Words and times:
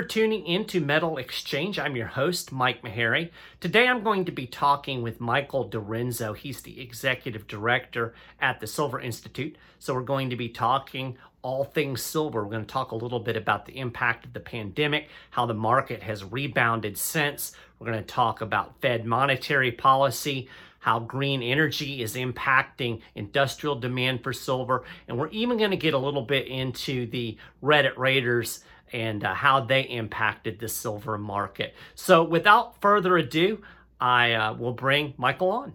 For 0.00 0.06
tuning 0.06 0.46
in 0.46 0.64
to 0.68 0.80
Metal 0.80 1.18
Exchange. 1.18 1.78
I'm 1.78 1.94
your 1.94 2.06
host, 2.06 2.52
Mike 2.52 2.80
Maharrey. 2.80 3.28
Today 3.60 3.86
I'm 3.86 4.02
going 4.02 4.24
to 4.24 4.32
be 4.32 4.46
talking 4.46 5.02
with 5.02 5.20
Michael 5.20 5.68
DiRienzo. 5.68 6.34
He's 6.34 6.62
the 6.62 6.80
executive 6.80 7.46
director 7.46 8.14
at 8.40 8.60
the 8.60 8.66
Silver 8.66 8.98
Institute. 8.98 9.56
So 9.78 9.92
we're 9.92 10.00
going 10.00 10.30
to 10.30 10.36
be 10.36 10.48
talking 10.48 11.18
all 11.42 11.64
things 11.64 12.00
silver. 12.00 12.42
We're 12.42 12.50
going 12.50 12.64
to 12.64 12.72
talk 12.72 12.92
a 12.92 12.96
little 12.96 13.20
bit 13.20 13.36
about 13.36 13.66
the 13.66 13.78
impact 13.78 14.24
of 14.24 14.32
the 14.32 14.40
pandemic, 14.40 15.10
how 15.28 15.44
the 15.44 15.52
market 15.52 16.02
has 16.02 16.24
rebounded 16.24 16.96
since. 16.96 17.52
We're 17.78 17.92
going 17.92 18.02
to 18.02 18.04
talk 18.04 18.40
about 18.40 18.80
Fed 18.80 19.04
monetary 19.04 19.70
policy, 19.70 20.48
how 20.78 21.00
green 21.00 21.42
energy 21.42 22.02
is 22.02 22.14
impacting 22.14 23.02
industrial 23.14 23.76
demand 23.76 24.22
for 24.22 24.32
silver, 24.32 24.82
and 25.08 25.18
we're 25.18 25.28
even 25.28 25.58
going 25.58 25.72
to 25.72 25.76
get 25.76 25.92
a 25.92 25.98
little 25.98 26.22
bit 26.22 26.46
into 26.46 27.04
the 27.04 27.36
Reddit 27.62 27.98
Raiders 27.98 28.64
and 28.92 29.24
uh, 29.24 29.34
how 29.34 29.60
they 29.60 29.82
impacted 29.82 30.58
the 30.58 30.68
silver 30.68 31.18
market. 31.18 31.74
So, 31.94 32.22
without 32.22 32.80
further 32.80 33.16
ado, 33.16 33.62
I 34.00 34.32
uh, 34.32 34.54
will 34.54 34.72
bring 34.72 35.14
Michael 35.16 35.50
on. 35.50 35.74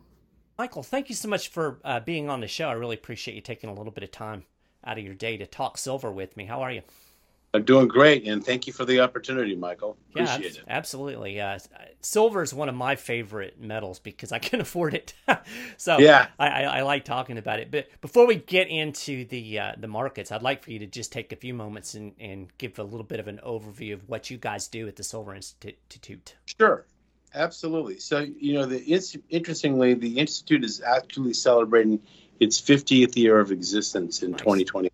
Michael, 0.58 0.84
thank 0.84 1.10
you 1.10 1.16
so 1.16 1.28
much 1.28 1.50
for 1.50 1.80
uh, 1.84 2.00
being 2.00 2.30
on 2.30 2.40
the 2.40 2.48
show. 2.48 2.70
I 2.70 2.74
really 2.74 2.96
appreciate 2.96 3.36
you 3.36 3.42
taking 3.42 3.70
a 3.70 3.74
little 3.74 3.92
bit 3.92 4.04
of 4.04 4.12
time 4.12 4.46
out 4.86 4.98
of 4.98 5.04
your 5.04 5.14
day 5.14 5.38
to 5.38 5.46
talk 5.46 5.78
silver 5.78 6.12
with 6.12 6.38
me. 6.38 6.46
How 6.46 6.62
are 6.62 6.72
you? 6.72 6.82
I'm 7.56 7.64
doing 7.64 7.88
great, 7.88 8.28
and 8.28 8.46
thank 8.46 8.68
you 8.68 8.74
for 8.74 8.84
the 8.84 9.00
opportunity, 9.00 9.56
Michael. 9.56 9.98
Appreciate 10.10 10.56
yeah, 10.56 10.62
it. 10.62 10.66
Absolutely. 10.68 11.40
Uh, 11.40 11.58
silver 12.02 12.42
is 12.42 12.54
one 12.54 12.68
of 12.68 12.76
my 12.76 12.96
favorite 12.96 13.60
metals 13.60 14.00
because 14.00 14.32
I 14.32 14.40
can 14.40 14.62
afford 14.62 14.94
it. 14.94 15.14
so 15.78 15.98
yeah, 15.98 16.28
I, 16.38 16.48
I, 16.48 16.62
I, 16.64 16.82
like 16.82 17.06
talking 17.06 17.38
about 17.38 17.60
it. 17.60 17.72
But 17.72 17.88
before 18.02 18.28
we 18.28 18.36
get 18.36 18.68
into 18.68 19.26
the 19.26 19.60
uh, 19.60 19.74
the 19.78 19.88
markets, 19.88 20.32
I'd 20.32 20.44
like 20.44 20.64
for 20.64 20.72
you 20.72 20.80
to 20.80 20.88
just 20.88 21.12
take 21.12 21.32
a 21.32 21.38
few 21.38 21.54
moments 21.54 21.94
and, 21.94 22.14
and 22.20 22.56
give 22.58 22.78
a 22.78 22.84
little 22.84 23.06
bit 23.06 23.20
of 23.20 23.28
an 23.28 23.40
overview 23.46 23.94
of 23.94 24.08
what 24.10 24.30
you 24.30 24.38
guys 24.38 24.68
do 24.68 24.88
at 24.88 24.98
the 24.98 25.04
Silver 25.04 25.34
Institute. 25.34 26.36
Sure. 26.60 26.86
Absolutely. 27.34 28.00
So, 28.00 28.20
you 28.20 28.54
know, 28.54 28.66
the 28.66 29.22
interestingly, 29.30 29.94
the 29.94 30.20
institute 30.20 30.64
is 30.64 30.82
actually 30.82 31.34
celebrating 31.34 32.02
its 32.40 32.62
50th 32.62 33.16
year 33.18 33.40
of 33.40 33.52
existence 33.52 34.24
in 34.24 34.32
nice. 34.32 34.40
2020. 34.40 34.90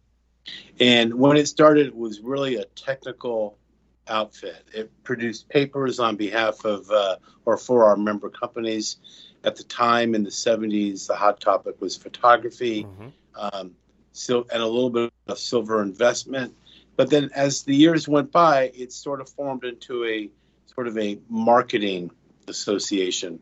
And 0.81 1.13
when 1.13 1.37
it 1.37 1.47
started, 1.47 1.85
it 1.85 1.95
was 1.95 2.21
really 2.21 2.55
a 2.55 2.65
technical 2.65 3.59
outfit. 4.07 4.65
It 4.73 4.91
produced 5.03 5.47
papers 5.47 5.99
on 5.99 6.15
behalf 6.15 6.65
of 6.65 6.89
uh, 6.89 7.17
or 7.45 7.55
for 7.55 7.85
our 7.85 7.95
member 7.95 8.31
companies. 8.31 8.97
At 9.43 9.55
the 9.55 9.63
time 9.63 10.15
in 10.15 10.23
the 10.23 10.31
70s, 10.31 11.05
the 11.05 11.15
hot 11.15 11.39
topic 11.39 11.79
was 11.79 11.95
photography, 11.95 12.83
mm-hmm. 12.83 13.09
um, 13.35 13.75
so, 14.11 14.47
and 14.51 14.61
a 14.61 14.65
little 14.65 14.89
bit 14.89 15.13
of 15.27 15.37
silver 15.37 15.83
investment. 15.83 16.55
But 16.95 17.11
then 17.11 17.29
as 17.35 17.61
the 17.61 17.75
years 17.75 18.07
went 18.07 18.31
by, 18.31 18.71
it 18.73 18.91
sort 18.91 19.21
of 19.21 19.29
formed 19.29 19.63
into 19.63 20.03
a 20.05 20.29
sort 20.65 20.87
of 20.87 20.97
a 20.97 21.19
marketing 21.29 22.09
association. 22.47 23.39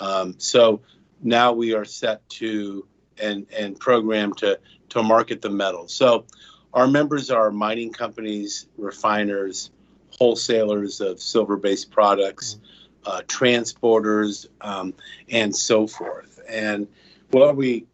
Um, 0.00 0.34
so 0.38 0.82
now 1.22 1.52
we 1.52 1.74
are 1.74 1.84
set 1.86 2.28
to 2.40 2.86
and 3.18 3.46
and 3.56 3.78
programmed 3.78 4.36
to 4.38 4.58
to 4.90 5.02
market 5.02 5.40
the 5.40 5.50
metal. 5.50 5.88
So 5.88 6.26
our 6.74 6.88
members 6.88 7.30
are 7.30 7.50
mining 7.50 7.92
companies, 7.92 8.66
refiners, 8.76 9.70
wholesalers 10.18 11.00
of 11.00 11.20
silver-based 11.20 11.90
products, 11.90 12.58
uh, 13.06 13.22
transporters, 13.26 14.46
um, 14.60 14.92
and 15.30 15.54
so 15.54 15.86
forth. 15.86 16.40
And 16.48 16.88
what 17.30 17.56
we 17.56 17.86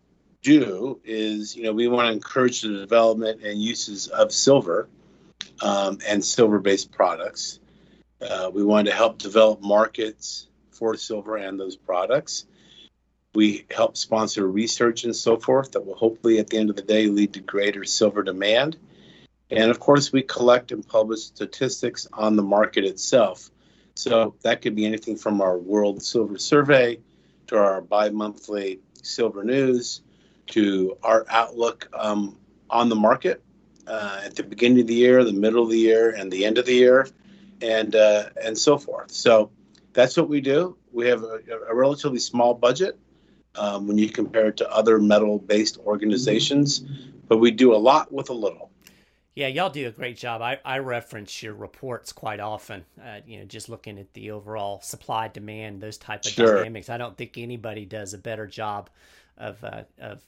do 0.42 0.98
is, 1.04 1.54
you 1.54 1.64
know, 1.64 1.72
we 1.72 1.88
want 1.88 2.08
to 2.08 2.12
encourage 2.12 2.62
the 2.62 2.70
development 2.70 3.42
and 3.42 3.60
uses 3.60 4.08
of 4.08 4.32
silver 4.32 4.88
um, 5.60 5.98
and 6.08 6.24
silver-based 6.24 6.91
products. 6.91 7.60
Uh, 8.20 8.50
we 8.52 8.64
want 8.64 8.86
to 8.86 8.94
help 8.94 9.18
develop 9.18 9.60
markets 9.60 10.48
for 10.70 10.97
silver 10.97 11.36
and 11.36 11.60
those 11.60 11.76
products. 11.76 12.47
We 13.34 13.64
help 13.70 13.96
sponsor 13.96 14.46
research 14.46 15.04
and 15.04 15.14
so 15.14 15.36
forth 15.36 15.72
that 15.72 15.86
will 15.86 15.94
hopefully, 15.94 16.38
at 16.38 16.48
the 16.48 16.58
end 16.58 16.70
of 16.70 16.76
the 16.76 16.82
day, 16.82 17.06
lead 17.06 17.34
to 17.34 17.41
greater 17.41 17.84
silver 17.84 18.22
demand. 18.22 18.76
And 19.50 19.70
of 19.70 19.78
course, 19.78 20.12
we 20.12 20.22
collect 20.22 20.72
and 20.72 20.86
publish 20.86 21.20
statistics 21.20 22.08
on 22.12 22.36
the 22.36 22.42
market 22.42 22.84
itself. 22.84 23.50
So 23.94 24.34
that 24.42 24.62
could 24.62 24.74
be 24.74 24.86
anything 24.86 25.16
from 25.16 25.41
our 25.41 25.58
World 25.58 26.02
Silver 26.02 26.38
Survey 26.38 26.98
to 27.48 27.56
our 27.56 27.80
bi 27.80 28.10
monthly 28.10 28.80
silver 29.02 29.44
news 29.44 30.02
to 30.47 30.97
our 31.02 31.24
outlook 31.28 31.88
um, 31.94 32.36
on 32.68 32.88
the 32.88 32.97
market 32.97 33.42
uh, 33.86 34.20
at 34.24 34.36
the 34.36 34.42
beginning 34.42 34.80
of 34.80 34.86
the 34.86 34.94
year, 34.94 35.24
the 35.24 35.32
middle 35.32 35.62
of 35.62 35.70
the 35.70 35.78
year, 35.78 36.10
and 36.10 36.30
the 36.30 36.44
end 36.44 36.58
of 36.58 36.66
the 36.66 36.74
year, 36.74 37.08
and 37.60 37.94
uh, 37.94 38.28
and 38.42 38.56
so 38.56 38.78
forth. 38.78 39.10
So 39.10 39.50
that's 39.92 40.16
what 40.16 40.28
we 40.28 40.41
do. 40.41 40.76
We 40.92 41.08
have 41.08 41.22
a, 41.22 41.41
a 41.68 41.74
relatively 41.74 42.18
small 42.18 42.54
budget, 42.54 42.98
um, 43.56 43.86
when 43.86 43.98
you 43.98 44.08
compare 44.08 44.48
it 44.48 44.56
to 44.58 44.70
other 44.70 44.98
metal 44.98 45.38
based 45.38 45.78
organizations, 45.78 46.80
but 47.28 47.38
we 47.38 47.50
do 47.50 47.74
a 47.74 47.76
lot 47.76 48.12
with 48.12 48.30
a 48.30 48.34
little. 48.34 48.70
Yeah, 49.34 49.46
y'all 49.46 49.70
do 49.70 49.86
a 49.86 49.90
great 49.90 50.16
job. 50.16 50.42
I, 50.42 50.58
I 50.64 50.78
reference 50.78 51.42
your 51.42 51.54
reports 51.54 52.12
quite 52.12 52.40
often. 52.40 52.84
Uh, 53.02 53.20
you 53.26 53.38
know, 53.38 53.44
just 53.44 53.68
looking 53.68 53.98
at 53.98 54.12
the 54.12 54.32
overall 54.32 54.80
supply 54.82 55.28
demand, 55.28 55.80
those 55.80 55.98
type 55.98 56.24
of 56.24 56.32
sure. 56.32 56.56
dynamics. 56.56 56.90
I 56.90 56.98
don't 56.98 57.16
think 57.16 57.38
anybody 57.38 57.84
does 57.84 58.12
a 58.12 58.18
better 58.18 58.46
job 58.46 58.90
of 59.38 59.62
uh, 59.64 59.84
of 60.00 60.20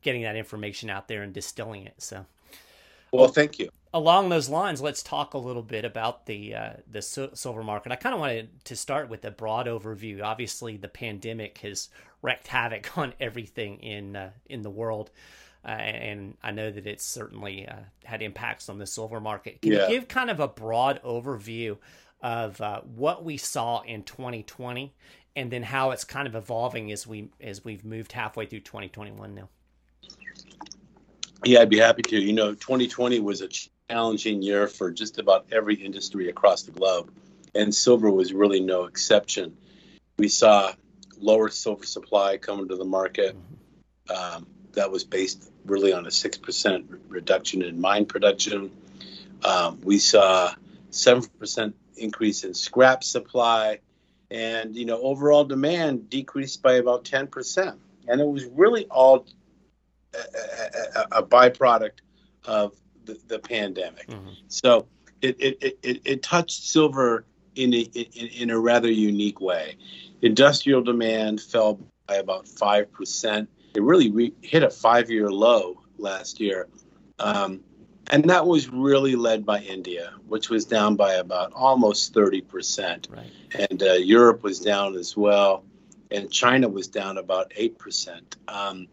getting 0.00 0.22
that 0.22 0.36
information 0.36 0.88
out 0.88 1.08
there 1.08 1.22
and 1.22 1.32
distilling 1.32 1.86
it. 1.86 1.94
So, 1.98 2.24
well, 3.12 3.28
thank 3.28 3.58
you. 3.58 3.68
Along 3.96 4.28
those 4.28 4.50
lines, 4.50 4.82
let's 4.82 5.02
talk 5.02 5.32
a 5.32 5.38
little 5.38 5.62
bit 5.62 5.86
about 5.86 6.26
the 6.26 6.54
uh, 6.54 6.72
the 6.86 7.00
silver 7.00 7.62
market. 7.62 7.92
I 7.92 7.96
kind 7.96 8.14
of 8.14 8.20
wanted 8.20 8.62
to 8.64 8.76
start 8.76 9.08
with 9.08 9.24
a 9.24 9.30
broad 9.30 9.66
overview. 9.66 10.22
Obviously, 10.22 10.76
the 10.76 10.86
pandemic 10.86 11.56
has 11.58 11.88
wreaked 12.20 12.46
havoc 12.46 12.98
on 12.98 13.14
everything 13.18 13.78
in 13.78 14.14
uh, 14.14 14.32
in 14.50 14.60
the 14.60 14.68
world. 14.68 15.10
Uh, 15.64 15.70
and 15.70 16.36
I 16.42 16.50
know 16.50 16.70
that 16.70 16.86
it's 16.86 17.06
certainly 17.06 17.66
uh, 17.66 17.76
had 18.04 18.20
impacts 18.20 18.68
on 18.68 18.76
the 18.76 18.86
silver 18.86 19.18
market. 19.18 19.62
Can 19.62 19.72
yeah. 19.72 19.88
you 19.88 19.94
give 19.94 20.08
kind 20.08 20.28
of 20.28 20.40
a 20.40 20.46
broad 20.46 21.02
overview 21.02 21.78
of 22.20 22.60
uh, 22.60 22.82
what 22.82 23.24
we 23.24 23.38
saw 23.38 23.80
in 23.80 24.02
2020, 24.02 24.94
and 25.36 25.50
then 25.50 25.62
how 25.62 25.92
it's 25.92 26.04
kind 26.04 26.28
of 26.28 26.34
evolving 26.34 26.92
as 26.92 27.06
we 27.06 27.30
as 27.40 27.64
we've 27.64 27.82
moved 27.82 28.12
halfway 28.12 28.44
through 28.44 28.60
2021 28.60 29.34
now? 29.34 29.48
Yeah, 31.46 31.60
I'd 31.60 31.70
be 31.70 31.78
happy 31.78 32.02
to. 32.02 32.20
You 32.20 32.34
know, 32.34 32.52
2020 32.52 33.20
was 33.20 33.40
a 33.40 33.48
challenging 33.88 34.42
year 34.42 34.66
for 34.66 34.90
just 34.90 35.18
about 35.18 35.46
every 35.52 35.76
industry 35.76 36.28
across 36.28 36.62
the 36.62 36.72
globe, 36.72 37.12
and 37.54 37.74
silver 37.74 38.10
was 38.10 38.32
really 38.32 38.60
no 38.60 38.84
exception. 38.84 39.56
We 40.18 40.28
saw 40.28 40.72
lower 41.18 41.48
silver 41.48 41.86
supply 41.86 42.36
coming 42.36 42.68
to 42.68 42.76
the 42.76 42.84
market. 42.84 43.36
Um, 44.14 44.46
that 44.72 44.90
was 44.90 45.04
based 45.04 45.50
really 45.64 45.92
on 45.92 46.04
a 46.06 46.10
6% 46.10 46.98
reduction 47.08 47.62
in 47.62 47.80
mine 47.80 48.06
production. 48.06 48.70
Um, 49.44 49.80
we 49.82 49.98
saw 49.98 50.54
7% 50.90 51.72
increase 51.96 52.44
in 52.44 52.54
scrap 52.54 53.02
supply. 53.02 53.80
And, 54.30 54.76
you 54.76 54.84
know, 54.84 55.00
overall 55.00 55.44
demand 55.44 56.10
decreased 56.10 56.62
by 56.62 56.74
about 56.74 57.04
10%. 57.04 57.76
And 58.08 58.20
it 58.20 58.26
was 58.26 58.44
really 58.46 58.86
all 58.86 59.26
a, 60.14 60.18
a, 60.18 61.18
a 61.18 61.22
byproduct 61.22 62.00
of 62.44 62.74
the, 63.06 63.18
the 63.28 63.38
pandemic. 63.38 64.08
Mm-hmm. 64.08 64.30
So 64.48 64.86
it, 65.22 65.36
it, 65.38 65.78
it, 65.82 66.00
it 66.04 66.22
touched 66.22 66.64
silver 66.64 67.24
in 67.54 67.72
a, 67.74 67.80
in, 67.80 68.26
in 68.28 68.50
a 68.50 68.58
rather 68.58 68.90
unique 68.90 69.40
way. 69.40 69.76
Industrial 70.22 70.82
demand 70.82 71.40
fell 71.40 71.80
by 72.06 72.16
about 72.16 72.46
5%. 72.46 73.46
It 73.74 73.82
really 73.82 74.10
re- 74.10 74.34
hit 74.42 74.62
a 74.62 74.70
five 74.70 75.10
year 75.10 75.30
low 75.30 75.80
last 75.98 76.40
year. 76.40 76.68
Um, 77.18 77.60
and 78.08 78.24
that 78.30 78.46
was 78.46 78.68
really 78.68 79.16
led 79.16 79.44
by 79.44 79.60
India, 79.60 80.12
which 80.28 80.48
was 80.48 80.64
down 80.64 80.94
by 80.96 81.14
about 81.14 81.52
almost 81.54 82.14
30%. 82.14 83.10
Right. 83.10 83.30
And 83.70 83.82
uh, 83.82 83.94
Europe 83.94 84.42
was 84.42 84.60
down 84.60 84.94
as 84.94 85.16
well. 85.16 85.64
And 86.10 86.30
China 86.30 86.68
was 86.68 86.86
down 86.86 87.18
about 87.18 87.50
8%. 87.50 88.20
Um, 88.46 88.86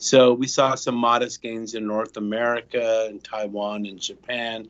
so 0.00 0.32
we 0.32 0.46
saw 0.46 0.74
some 0.76 0.94
modest 0.94 1.42
gains 1.42 1.74
in 1.74 1.86
North 1.86 2.16
America 2.16 3.06
and 3.08 3.22
Taiwan 3.22 3.84
and 3.84 4.00
Japan. 4.00 4.66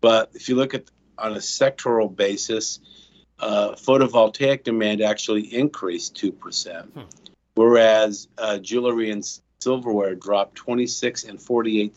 But 0.00 0.32
if 0.34 0.48
you 0.48 0.56
look 0.56 0.74
at 0.74 0.90
on 1.16 1.32
a 1.32 1.36
sectoral 1.36 2.14
basis, 2.14 2.80
uh, 3.38 3.72
photovoltaic 3.72 4.64
demand 4.64 5.00
actually 5.00 5.42
increased 5.54 6.16
2%, 6.16 6.84
hmm. 6.90 7.00
whereas 7.54 8.26
uh, 8.36 8.58
jewelry 8.58 9.12
and 9.12 9.24
silverware 9.60 10.16
dropped 10.16 10.56
26 10.56 11.24
and 11.24 11.38
48% 11.38 11.92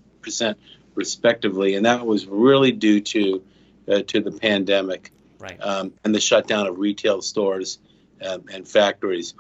respectively. 0.93 1.73
And 1.73 1.87
that 1.87 2.05
was 2.05 2.27
really 2.27 2.71
due 2.71 3.01
to, 3.01 3.43
uh, 3.87 4.01
to 4.03 4.21
the 4.21 4.31
pandemic 4.31 5.11
right. 5.39 5.59
um, 5.59 5.91
and 6.03 6.13
the 6.13 6.19
shutdown 6.19 6.67
of 6.67 6.77
retail 6.77 7.23
stores 7.23 7.79
um, 8.23 8.43
and 8.53 8.67
factories. 8.67 9.33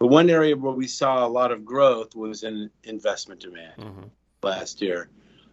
But 0.00 0.06
one 0.06 0.30
area 0.30 0.56
where 0.56 0.72
we 0.72 0.88
saw 0.88 1.26
a 1.26 1.28
lot 1.28 1.52
of 1.52 1.64
growth 1.64 2.16
was 2.16 2.42
in 2.42 2.70
investment 2.82 3.40
demand 3.40 3.74
mm-hmm. 3.78 4.02
last 4.42 4.82
year. 4.82 5.08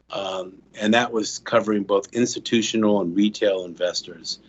um, 0.10 0.62
and 0.80 0.94
that 0.94 1.12
was 1.12 1.40
covering 1.40 1.84
both 1.84 2.14
institutional 2.14 3.02
and 3.02 3.14
retail 3.14 3.66
investors. 3.66 4.40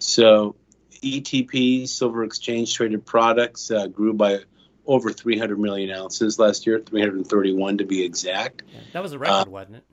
So 0.00 0.56
ETP, 1.04 1.88
silver 1.88 2.24
exchange 2.24 2.74
traded 2.74 3.06
products, 3.06 3.70
uh, 3.70 3.86
grew 3.86 4.12
by 4.12 4.40
over 4.86 5.12
300 5.12 5.56
million 5.56 5.96
ounces 5.96 6.36
last 6.40 6.66
year, 6.66 6.80
331 6.80 7.78
to 7.78 7.84
be 7.84 8.04
exact. 8.04 8.64
Yeah, 8.72 8.80
that 8.92 9.02
was 9.04 9.12
a 9.12 9.20
record, 9.20 9.48
uh, 9.48 9.50
wasn't 9.50 9.76
it? 9.76 9.84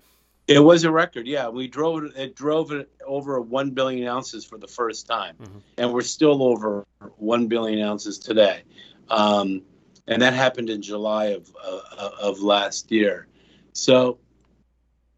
It 0.47 0.59
was 0.59 0.85
a 0.85 0.91
record, 0.91 1.27
yeah. 1.27 1.49
We 1.49 1.67
drove 1.67 2.03
it, 2.15 2.35
drove 2.35 2.71
it 2.71 2.89
over 3.05 3.39
1 3.39 3.71
billion 3.71 4.07
ounces 4.07 4.43
for 4.43 4.57
the 4.57 4.67
first 4.67 5.05
time, 5.05 5.35
mm-hmm. 5.39 5.59
and 5.77 5.93
we're 5.93 6.01
still 6.01 6.41
over 6.41 6.87
1 7.17 7.45
billion 7.45 7.79
ounces 7.87 8.17
today. 8.17 8.63
Um, 9.11 9.63
and 10.07 10.21
that 10.21 10.33
happened 10.33 10.69
in 10.69 10.81
July 10.81 11.25
of 11.25 11.53
uh, 11.63 12.09
of 12.21 12.41
last 12.41 12.91
year. 12.91 13.27
So, 13.73 14.19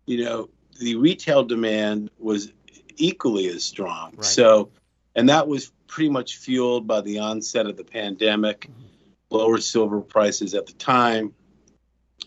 you 0.05 0.25
know, 0.25 0.49
the 0.79 0.95
retail 0.95 1.43
demand 1.43 2.09
was 2.17 2.51
equally 2.97 3.47
as 3.47 3.63
strong. 3.63 4.15
Right. 4.15 4.25
So, 4.25 4.71
and 5.15 5.29
that 5.29 5.47
was 5.47 5.71
pretty 5.87 6.09
much 6.09 6.37
fueled 6.37 6.87
by 6.87 7.01
the 7.01 7.19
onset 7.19 7.67
of 7.67 7.77
the 7.77 7.83
pandemic, 7.83 8.61
mm-hmm. 8.61 8.83
lower 9.29 9.59
silver 9.59 10.01
prices 10.01 10.55
at 10.55 10.65
the 10.65 10.73
time, 10.73 11.33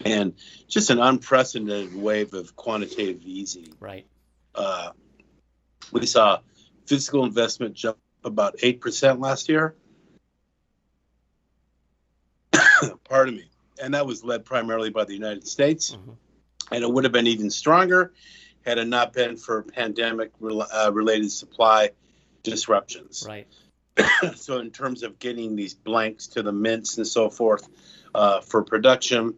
and 0.05 0.35
just 0.69 0.91
an 0.91 1.01
unprecedented 1.01 1.95
wave 2.01 2.33
of 2.33 2.55
quantitative 2.55 3.23
easing. 3.25 3.75
Right. 3.81 4.07
Uh, 4.55 4.91
we 5.93 6.07
saw 6.07 6.39
physical 6.87 7.25
investment 7.25 7.75
jump 7.75 7.99
about 8.25 8.57
eight 8.63 8.81
percent 8.81 9.21
last 9.21 9.49
year. 9.49 9.75
Pardon 13.05 13.37
me, 13.37 13.51
and 13.83 13.95
that 13.95 14.07
was 14.07 14.25
led 14.25 14.45
primarily 14.45 14.91
by 14.91 15.05
the 15.05 15.15
United 15.15 15.47
States, 15.47 15.93
mm-hmm. 15.93 16.13
and 16.73 16.85
it 16.85 16.91
would 16.91 17.05
have 17.05 17.13
been 17.13 17.27
even 17.27 17.51
stronger 17.51 18.13
had 18.65 18.79
it 18.79 18.89
not 18.89 19.13
been 19.13 19.37
for 19.37 19.63
pandemic-related 19.63 21.27
uh, 21.27 21.29
supply 21.29 21.91
disruptions. 22.43 23.25
Right. 23.27 23.47
so, 24.35 24.59
in 24.59 24.71
terms 24.71 25.03
of 25.03 25.19
getting 25.19 25.57
these 25.57 25.75
blanks 25.75 26.27
to 26.29 26.43
the 26.43 26.53
mints 26.53 26.97
and 26.99 27.07
so 27.07 27.31
forth 27.31 27.69
uh, 28.15 28.41
for 28.41 28.63
production, 28.63 29.35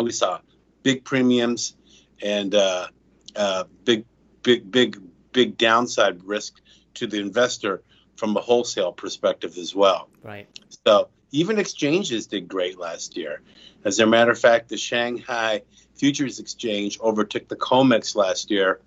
we 0.00 0.12
saw 0.12 0.40
big 0.82 1.04
premiums 1.04 1.76
and 2.22 2.54
uh, 2.54 2.88
uh, 3.34 3.64
big, 3.84 4.04
big, 4.42 4.70
big, 4.70 5.00
big 5.32 5.58
downside 5.58 6.22
risk 6.24 6.60
to 6.94 7.06
the 7.06 7.18
investor 7.18 7.82
from 8.16 8.36
a 8.36 8.40
wholesale 8.40 8.92
perspective 8.92 9.56
as 9.56 9.74
well. 9.74 10.08
Right. 10.22 10.48
So 10.86 11.08
even 11.30 11.58
exchanges 11.58 12.26
did 12.26 12.48
great 12.48 12.78
last 12.78 13.16
year. 13.16 13.42
As 13.84 13.98
a 13.98 14.06
matter 14.06 14.30
of 14.30 14.38
fact, 14.38 14.68
the 14.68 14.76
Shanghai 14.76 15.62
Futures 15.94 16.38
Exchange 16.38 16.98
overtook 17.00 17.48
the 17.48 17.56
COMEX 17.56 18.14
last 18.14 18.50
year 18.50 18.80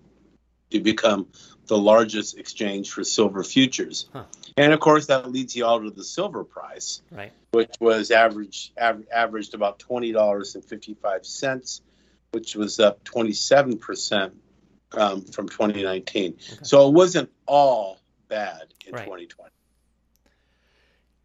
to 0.72 0.80
become 0.80 1.28
the 1.68 1.78
largest 1.78 2.38
exchange 2.38 2.92
for 2.92 3.04
silver 3.04 3.44
futures. 3.44 4.10
Huh. 4.12 4.24
And 4.58 4.74
of 4.74 4.80
course, 4.80 5.08
that 5.08 5.32
leads 5.32 5.56
you 5.56 5.66
all 5.66 5.82
to 5.82 5.90
the 5.90 6.04
silver 6.04 6.44
price, 6.44 7.02
right. 7.12 7.32
which 7.52 7.72
was 7.80 8.12
average, 8.12 8.74
av- 8.80 9.06
averaged 9.14 9.54
about 9.54 9.80
$20.55, 9.80 11.82
which 12.32 12.56
was 12.56 12.80
up 12.80 13.04
27% 13.04 14.32
um, 14.94 15.22
from 15.22 15.48
2019. 15.48 16.34
Okay. 16.34 16.58
So 16.64 16.88
it 16.88 16.94
wasn't 16.94 17.30
all 17.46 18.00
bad 18.28 18.74
in 18.86 18.94
right. 18.94 19.06
2020. 19.06 19.52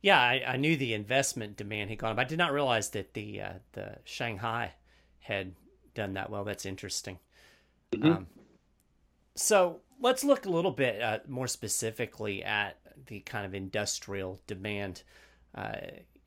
Yeah, 0.07 0.21
I, 0.21 0.45
I, 0.47 0.57
knew 0.57 0.77
the 0.77 0.95
investment 0.95 1.57
demand 1.57 1.91
had 1.91 1.99
gone 1.99 2.13
up. 2.13 2.19
I 2.21 2.23
did 2.23 2.39
not 2.39 2.53
realize 2.53 2.91
that 2.91 3.15
the 3.15 3.41
uh, 3.41 3.53
the 3.73 3.97
Shanghai 4.05 4.71
had 5.19 5.55
done 5.97 6.15
that 6.15 6.31
well. 6.31 6.45
That's 6.45 6.65
interesting. 6.65 7.19
Mm-hmm. 7.91 8.13
Um, 8.13 8.27
so 9.35 9.81
let's 10.01 10.23
look 10.23 10.47
a 10.47 10.49
little 10.49 10.71
bit 10.71 11.03
uh, 11.03 11.19
more 11.27 11.49
specifically 11.49 12.45
at 12.45 12.79
the 13.09 13.19
kind 13.19 13.45
of 13.45 13.53
industrial 13.53 14.41
demand. 14.47 15.03
Uh, 15.53 15.75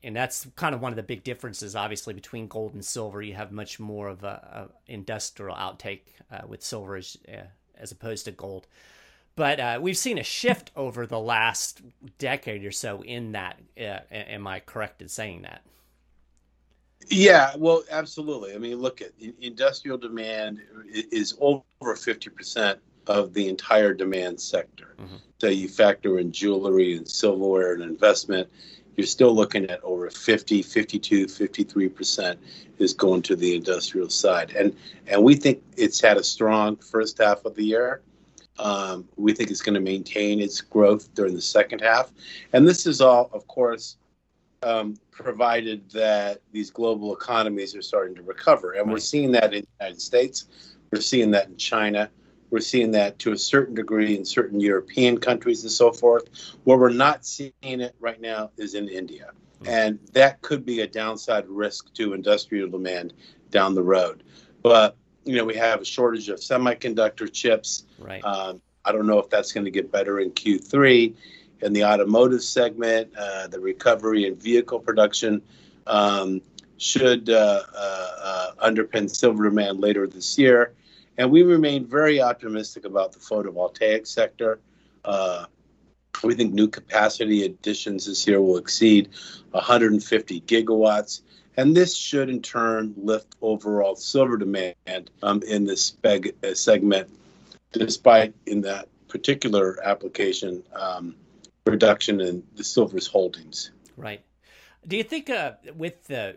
and 0.02 0.14
that's 0.14 0.46
kind 0.56 0.74
of 0.74 0.82
one 0.82 0.92
of 0.92 0.96
the 0.96 1.02
big 1.02 1.24
differences, 1.24 1.74
obviously, 1.74 2.12
between 2.12 2.48
gold 2.48 2.74
and 2.74 2.84
silver. 2.84 3.22
You 3.22 3.32
have 3.32 3.50
much 3.50 3.80
more 3.80 4.08
of 4.08 4.24
a, 4.24 4.68
a 4.86 4.92
industrial 4.92 5.56
outtake 5.56 6.02
uh, 6.30 6.42
with 6.46 6.62
silver 6.62 6.96
as, 6.96 7.16
uh, 7.32 7.46
as 7.78 7.92
opposed 7.92 8.26
to 8.26 8.32
gold. 8.32 8.66
But 9.40 9.58
uh, 9.58 9.78
we've 9.80 9.96
seen 9.96 10.18
a 10.18 10.22
shift 10.22 10.70
over 10.76 11.06
the 11.06 11.18
last 11.18 11.80
decade 12.18 12.62
or 12.62 12.72
so 12.72 13.02
in 13.02 13.32
that. 13.32 13.58
Uh, 13.74 14.00
am 14.12 14.46
I 14.46 14.60
correct 14.60 15.00
in 15.00 15.08
saying 15.08 15.42
that? 15.42 15.62
Yeah, 17.08 17.52
well, 17.56 17.82
absolutely. 17.90 18.54
I 18.54 18.58
mean, 18.58 18.76
look 18.76 19.00
at 19.00 19.12
industrial 19.40 19.96
demand 19.96 20.60
is 20.92 21.38
over 21.40 21.62
50% 21.80 22.76
of 23.06 23.32
the 23.32 23.48
entire 23.48 23.94
demand 23.94 24.38
sector. 24.38 24.94
Mm-hmm. 25.00 25.16
So 25.38 25.46
you 25.46 25.70
factor 25.70 26.18
in 26.18 26.32
jewelry 26.32 26.98
and 26.98 27.08
silverware 27.08 27.72
and 27.72 27.82
investment, 27.82 28.50
you're 28.98 29.06
still 29.06 29.34
looking 29.34 29.70
at 29.70 29.82
over 29.82 30.10
50, 30.10 30.60
52, 30.60 31.24
53% 31.24 32.36
is 32.78 32.92
going 32.92 33.22
to 33.22 33.36
the 33.36 33.56
industrial 33.56 34.10
side. 34.10 34.50
And 34.50 34.76
and 35.06 35.24
we 35.24 35.34
think 35.34 35.62
it's 35.78 35.98
had 35.98 36.18
a 36.18 36.24
strong 36.24 36.76
first 36.76 37.16
half 37.16 37.46
of 37.46 37.54
the 37.54 37.64
year. 37.64 38.02
Um, 38.60 39.08
we 39.16 39.32
think 39.32 39.50
it's 39.50 39.62
going 39.62 39.74
to 39.74 39.80
maintain 39.80 40.40
its 40.40 40.60
growth 40.60 41.12
during 41.14 41.34
the 41.34 41.40
second 41.40 41.80
half. 41.80 42.12
And 42.52 42.68
this 42.68 42.86
is 42.86 43.00
all, 43.00 43.30
of 43.32 43.46
course, 43.48 43.96
um, 44.62 44.98
provided 45.10 45.90
that 45.90 46.42
these 46.52 46.70
global 46.70 47.14
economies 47.14 47.74
are 47.74 47.82
starting 47.82 48.14
to 48.16 48.22
recover. 48.22 48.72
And 48.72 48.90
we're 48.90 48.98
seeing 48.98 49.32
that 49.32 49.54
in 49.54 49.62
the 49.62 49.68
United 49.80 50.00
States, 50.00 50.44
we're 50.92 51.00
seeing 51.00 51.30
that 51.30 51.48
in 51.48 51.56
China, 51.56 52.10
we're 52.50 52.60
seeing 52.60 52.90
that 52.90 53.18
to 53.20 53.32
a 53.32 53.38
certain 53.38 53.74
degree 53.74 54.16
in 54.16 54.24
certain 54.24 54.60
European 54.60 55.18
countries 55.18 55.62
and 55.62 55.72
so 55.72 55.90
forth. 55.92 56.28
Where 56.64 56.76
we're 56.76 56.90
not 56.90 57.24
seeing 57.24 57.52
it 57.62 57.94
right 57.98 58.20
now 58.20 58.50
is 58.58 58.74
in 58.74 58.88
India. 58.88 59.30
Mm-hmm. 59.62 59.68
And 59.68 59.98
that 60.12 60.42
could 60.42 60.66
be 60.66 60.80
a 60.80 60.86
downside 60.86 61.48
risk 61.48 61.94
to 61.94 62.12
industrial 62.12 62.68
demand 62.68 63.14
down 63.50 63.74
the 63.74 63.82
road. 63.82 64.22
But 64.62 64.96
you 65.24 65.36
know, 65.36 65.44
we 65.44 65.56
have 65.56 65.80
a 65.80 65.84
shortage 65.84 66.28
of 66.28 66.38
semiconductor 66.38 67.30
chips. 67.32 67.84
Right. 67.98 68.24
Um, 68.24 68.60
I 68.84 68.92
don't 68.92 69.06
know 69.06 69.18
if 69.18 69.28
that's 69.28 69.52
going 69.52 69.64
to 69.64 69.70
get 69.70 69.92
better 69.92 70.20
in 70.20 70.30
Q3. 70.30 71.14
In 71.62 71.72
the 71.72 71.84
automotive 71.84 72.42
segment, 72.42 73.14
uh, 73.16 73.46
the 73.48 73.60
recovery 73.60 74.26
in 74.26 74.34
vehicle 74.34 74.80
production 74.80 75.42
um, 75.86 76.40
should 76.78 77.28
uh, 77.28 77.62
uh, 77.74 78.08
uh, 78.22 78.66
underpin 78.70 79.14
silver 79.14 79.44
demand 79.44 79.80
later 79.80 80.06
this 80.06 80.38
year. 80.38 80.72
And 81.18 81.30
we 81.30 81.42
remain 81.42 81.86
very 81.86 82.22
optimistic 82.22 82.86
about 82.86 83.12
the 83.12 83.18
photovoltaic 83.18 84.06
sector. 84.06 84.60
Uh, 85.04 85.44
we 86.24 86.34
think 86.34 86.54
new 86.54 86.68
capacity 86.68 87.44
additions 87.44 88.06
this 88.06 88.26
year 88.26 88.40
will 88.40 88.56
exceed 88.56 89.10
150 89.50 90.40
gigawatts. 90.40 91.20
And 91.60 91.76
this 91.76 91.94
should 91.94 92.30
in 92.30 92.40
turn 92.40 92.94
lift 92.96 93.36
overall 93.42 93.94
silver 93.94 94.38
demand 94.38 95.10
um, 95.22 95.42
in 95.42 95.66
this 95.66 95.90
speg- 95.90 96.32
uh, 96.42 96.54
segment, 96.54 97.10
despite 97.72 98.32
in 98.46 98.62
that 98.62 98.88
particular 99.08 99.78
application 99.84 100.62
um, 100.72 101.14
reduction 101.66 102.22
in 102.22 102.42
the 102.56 102.64
silver's 102.64 103.06
holdings. 103.06 103.72
Right. 103.98 104.22
Do 104.88 104.96
you 104.96 105.02
think 105.02 105.28
uh, 105.28 105.52
with 105.76 106.06
the 106.06 106.36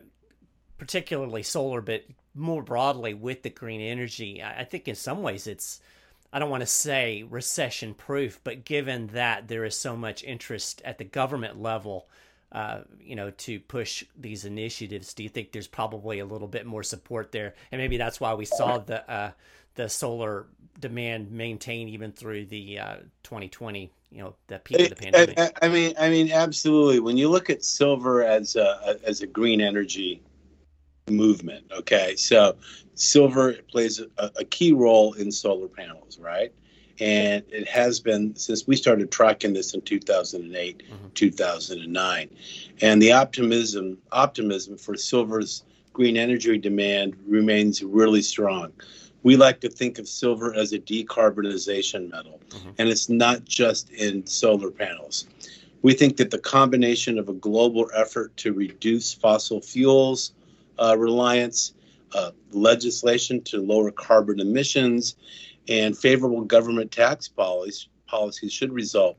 particularly 0.77 1.43
solar, 1.43 1.79
but 1.79 2.03
more 2.35 2.61
broadly 2.61 3.13
with 3.13 3.43
the 3.43 3.49
green 3.49 3.79
energy, 3.79 4.43
I 4.43 4.65
think 4.65 4.89
in 4.89 4.95
some 4.95 5.21
ways 5.21 5.47
it's 5.47 5.79
I 6.33 6.39
don't 6.39 6.49
want 6.49 6.63
to 6.63 6.67
say 6.67 7.23
recession 7.23 7.93
proof, 7.93 8.41
but 8.43 8.65
given 8.65 9.07
that 9.13 9.47
there 9.47 9.63
is 9.63 9.77
so 9.77 9.95
much 9.95 10.21
interest 10.25 10.81
at 10.83 10.97
the 10.97 11.05
government 11.05 11.61
level 11.61 12.09
uh, 12.53 12.81
you 13.01 13.15
know, 13.15 13.31
to 13.31 13.59
push 13.59 14.03
these 14.15 14.45
initiatives? 14.45 15.13
Do 15.13 15.23
you 15.23 15.29
think 15.29 15.51
there's 15.51 15.67
probably 15.67 16.19
a 16.19 16.25
little 16.25 16.47
bit 16.47 16.65
more 16.65 16.83
support 16.83 17.31
there, 17.31 17.55
and 17.71 17.81
maybe 17.81 17.97
that's 17.97 18.19
why 18.19 18.33
we 18.35 18.45
saw 18.45 18.77
the 18.77 19.09
uh, 19.11 19.31
the 19.75 19.89
solar 19.89 20.45
demand 20.79 21.31
maintain 21.31 21.89
even 21.89 22.11
through 22.11 22.45
the 22.45 22.79
uh, 22.79 22.95
2020, 23.23 23.91
you 24.11 24.19
know, 24.19 24.35
the 24.47 24.59
peak 24.59 24.79
of 24.79 24.89
the 24.89 24.95
pandemic? 24.95 25.39
I, 25.39 25.51
I, 25.61 25.69
mean, 25.69 25.93
I 25.99 26.09
mean, 26.09 26.31
absolutely. 26.31 26.99
When 26.99 27.17
you 27.17 27.29
look 27.29 27.49
at 27.49 27.63
silver 27.63 28.23
as 28.23 28.55
a 28.55 28.99
as 29.03 29.21
a 29.21 29.27
green 29.27 29.61
energy 29.61 30.21
movement, 31.09 31.65
okay, 31.71 32.15
so 32.15 32.55
silver 32.95 33.53
plays 33.71 33.99
a, 33.99 34.31
a 34.35 34.45
key 34.45 34.73
role 34.73 35.13
in 35.13 35.31
solar 35.31 35.67
panels, 35.67 36.19
right? 36.19 36.53
And 36.99 37.43
it 37.49 37.67
has 37.67 37.99
been 37.99 38.35
since 38.35 38.67
we 38.67 38.75
started 38.75 39.11
tracking 39.11 39.53
this 39.53 39.73
in 39.73 39.81
2008 39.81 40.83
mm-hmm. 40.83 41.07
2009 41.13 42.29
and 42.81 43.01
the 43.01 43.11
optimism 43.11 43.97
optimism 44.11 44.77
for 44.77 44.95
silver's 44.95 45.63
green 45.93 46.17
energy 46.17 46.57
demand 46.57 47.15
remains 47.27 47.83
really 47.83 48.21
strong 48.21 48.71
we 49.23 49.37
like 49.37 49.59
to 49.61 49.69
think 49.69 49.97
of 49.97 50.07
silver 50.07 50.53
as 50.53 50.73
a 50.73 50.79
decarbonization 50.79 52.11
metal 52.11 52.39
mm-hmm. 52.49 52.69
and 52.77 52.89
it's 52.89 53.09
not 53.09 53.43
just 53.45 53.89
in 53.91 54.25
solar 54.27 54.69
panels 54.69 55.27
we 55.81 55.93
think 55.93 56.17
that 56.17 56.31
the 56.31 56.39
combination 56.39 57.17
of 57.17 57.27
a 57.27 57.33
global 57.33 57.89
effort 57.95 58.35
to 58.37 58.53
reduce 58.53 59.13
fossil 59.13 59.61
fuels 59.61 60.31
uh, 60.79 60.95
reliance 60.97 61.73
uh, 62.13 62.31
legislation 62.51 63.41
to 63.41 63.57
lower 63.57 63.89
carbon 63.89 64.39
emissions 64.39 65.15
and 65.67 65.97
favorable 65.97 66.41
government 66.41 66.91
tax 66.91 67.27
policies 67.27 67.87
policies 68.07 68.53
should 68.53 68.71
result, 68.71 69.17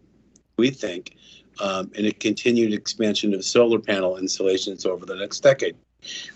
we 0.56 0.70
think, 0.70 1.16
um, 1.60 1.90
in 1.94 2.06
a 2.06 2.12
continued 2.12 2.72
expansion 2.72 3.34
of 3.34 3.44
solar 3.44 3.80
panel 3.80 4.18
installations 4.18 4.86
over 4.86 5.04
the 5.04 5.16
next 5.16 5.40
decade. 5.40 5.74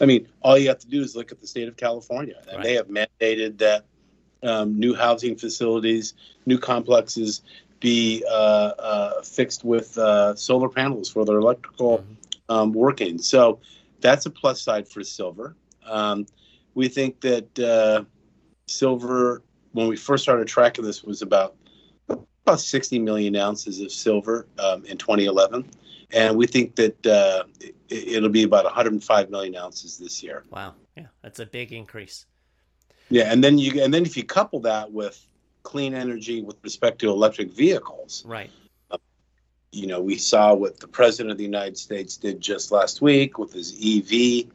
I 0.00 0.06
mean, 0.06 0.26
all 0.42 0.58
you 0.58 0.68
have 0.68 0.78
to 0.80 0.88
do 0.88 1.00
is 1.00 1.14
look 1.14 1.30
at 1.30 1.40
the 1.40 1.46
state 1.46 1.68
of 1.68 1.76
California, 1.76 2.34
and 2.48 2.56
right. 2.56 2.64
they 2.64 2.74
have 2.74 2.88
mandated 2.88 3.58
that 3.58 3.84
um, 4.42 4.78
new 4.78 4.94
housing 4.94 5.36
facilities, 5.36 6.14
new 6.46 6.58
complexes 6.58 7.42
be 7.80 8.24
uh, 8.28 8.72
uh, 8.78 9.22
fixed 9.22 9.64
with 9.64 9.96
uh, 9.98 10.34
solar 10.34 10.68
panels 10.68 11.08
for 11.08 11.24
their 11.24 11.38
electrical 11.38 11.98
mm-hmm. 11.98 12.52
um, 12.52 12.72
working. 12.72 13.18
So 13.18 13.60
that's 14.00 14.26
a 14.26 14.30
plus 14.30 14.60
side 14.60 14.88
for 14.88 15.04
silver. 15.04 15.54
Um, 15.84 16.26
we 16.74 16.88
think 16.88 17.20
that 17.20 17.58
uh, 17.58 18.04
silver, 18.66 19.42
when 19.72 19.88
we 19.88 19.96
first 19.96 20.22
started 20.22 20.48
tracking 20.48 20.84
this, 20.84 21.02
was 21.02 21.22
about 21.22 21.56
about 22.08 22.60
60 22.60 22.98
million 23.00 23.36
ounces 23.36 23.80
of 23.80 23.92
silver 23.92 24.46
um, 24.58 24.84
in 24.86 24.96
2011, 24.96 25.68
and 26.12 26.36
we 26.36 26.46
think 26.46 26.76
that 26.76 27.06
uh, 27.06 27.44
it, 27.90 28.22
will 28.22 28.30
be 28.30 28.42
about 28.42 28.64
105 28.64 29.30
million 29.30 29.54
ounces 29.54 29.98
this 29.98 30.22
year. 30.22 30.44
Wow, 30.50 30.74
yeah, 30.96 31.06
that's 31.22 31.40
a 31.40 31.46
big 31.46 31.72
increase. 31.72 32.26
Yeah, 33.10 33.32
and 33.32 33.42
then 33.42 33.58
you 33.58 33.82
and 33.82 33.92
then 33.92 34.04
if 34.04 34.16
you 34.16 34.24
couple 34.24 34.60
that 34.60 34.90
with 34.90 35.24
clean 35.62 35.94
energy 35.94 36.42
with 36.42 36.56
respect 36.62 36.98
to 37.00 37.10
electric 37.10 37.52
vehicles, 37.52 38.24
right? 38.26 38.50
Uh, 38.90 38.98
you 39.72 39.86
know, 39.86 40.00
we 40.00 40.16
saw 40.16 40.54
what 40.54 40.80
the 40.80 40.88
president 40.88 41.30
of 41.30 41.38
the 41.38 41.44
United 41.44 41.76
States 41.76 42.16
did 42.16 42.40
just 42.40 42.72
last 42.72 43.02
week 43.02 43.38
with 43.38 43.52
his 43.52 43.74
EV 43.74 44.50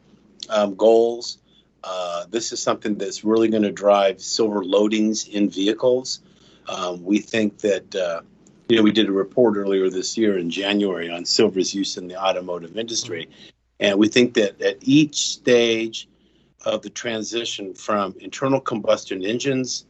um, 0.49 0.75
goals. 0.75 1.37
Uh, 1.83 2.25
this 2.29 2.51
is 2.51 2.61
something 2.61 2.95
that's 2.95 3.23
really 3.23 3.49
going 3.49 3.63
to 3.63 3.71
drive 3.71 4.21
silver 4.21 4.63
loadings 4.63 5.27
in 5.27 5.49
vehicles. 5.49 6.21
Um, 6.67 7.03
we 7.03 7.19
think 7.19 7.59
that, 7.59 7.93
uh, 7.95 8.21
you 8.69 8.77
know, 8.77 8.83
we 8.83 8.91
did 8.91 9.09
a 9.09 9.11
report 9.11 9.57
earlier 9.57 9.89
this 9.89 10.17
year 10.17 10.37
in 10.37 10.49
January 10.49 11.09
on 11.09 11.25
silver's 11.25 11.73
use 11.73 11.97
in 11.97 12.07
the 12.07 12.15
automotive 12.15 12.77
industry. 12.77 13.27
And 13.79 13.99
we 13.99 14.07
think 14.07 14.33
that 14.35 14.61
at 14.61 14.77
each 14.81 15.27
stage 15.27 16.07
of 16.63 16.81
the 16.81 16.89
transition 16.89 17.73
from 17.73 18.15
internal 18.19 18.61
combustion 18.61 19.25
engines 19.25 19.85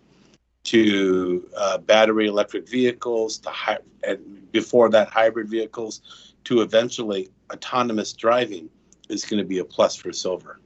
to 0.64 1.48
uh, 1.56 1.78
battery 1.78 2.28
electric 2.28 2.68
vehicles 2.68 3.38
to 3.38 3.50
hi- 3.50 3.80
and 4.04 4.52
before 4.52 4.90
that 4.90 5.10
hybrid 5.10 5.48
vehicles 5.50 6.02
to 6.46 6.62
eventually 6.62 7.30
autonomous 7.52 8.14
driving 8.14 8.70
is 9.10 9.26
going 9.26 9.38
to 9.38 9.46
be 9.46 9.60
a 9.60 9.66
plus 9.66 9.96
for 9.96 10.12
silver 10.12 10.60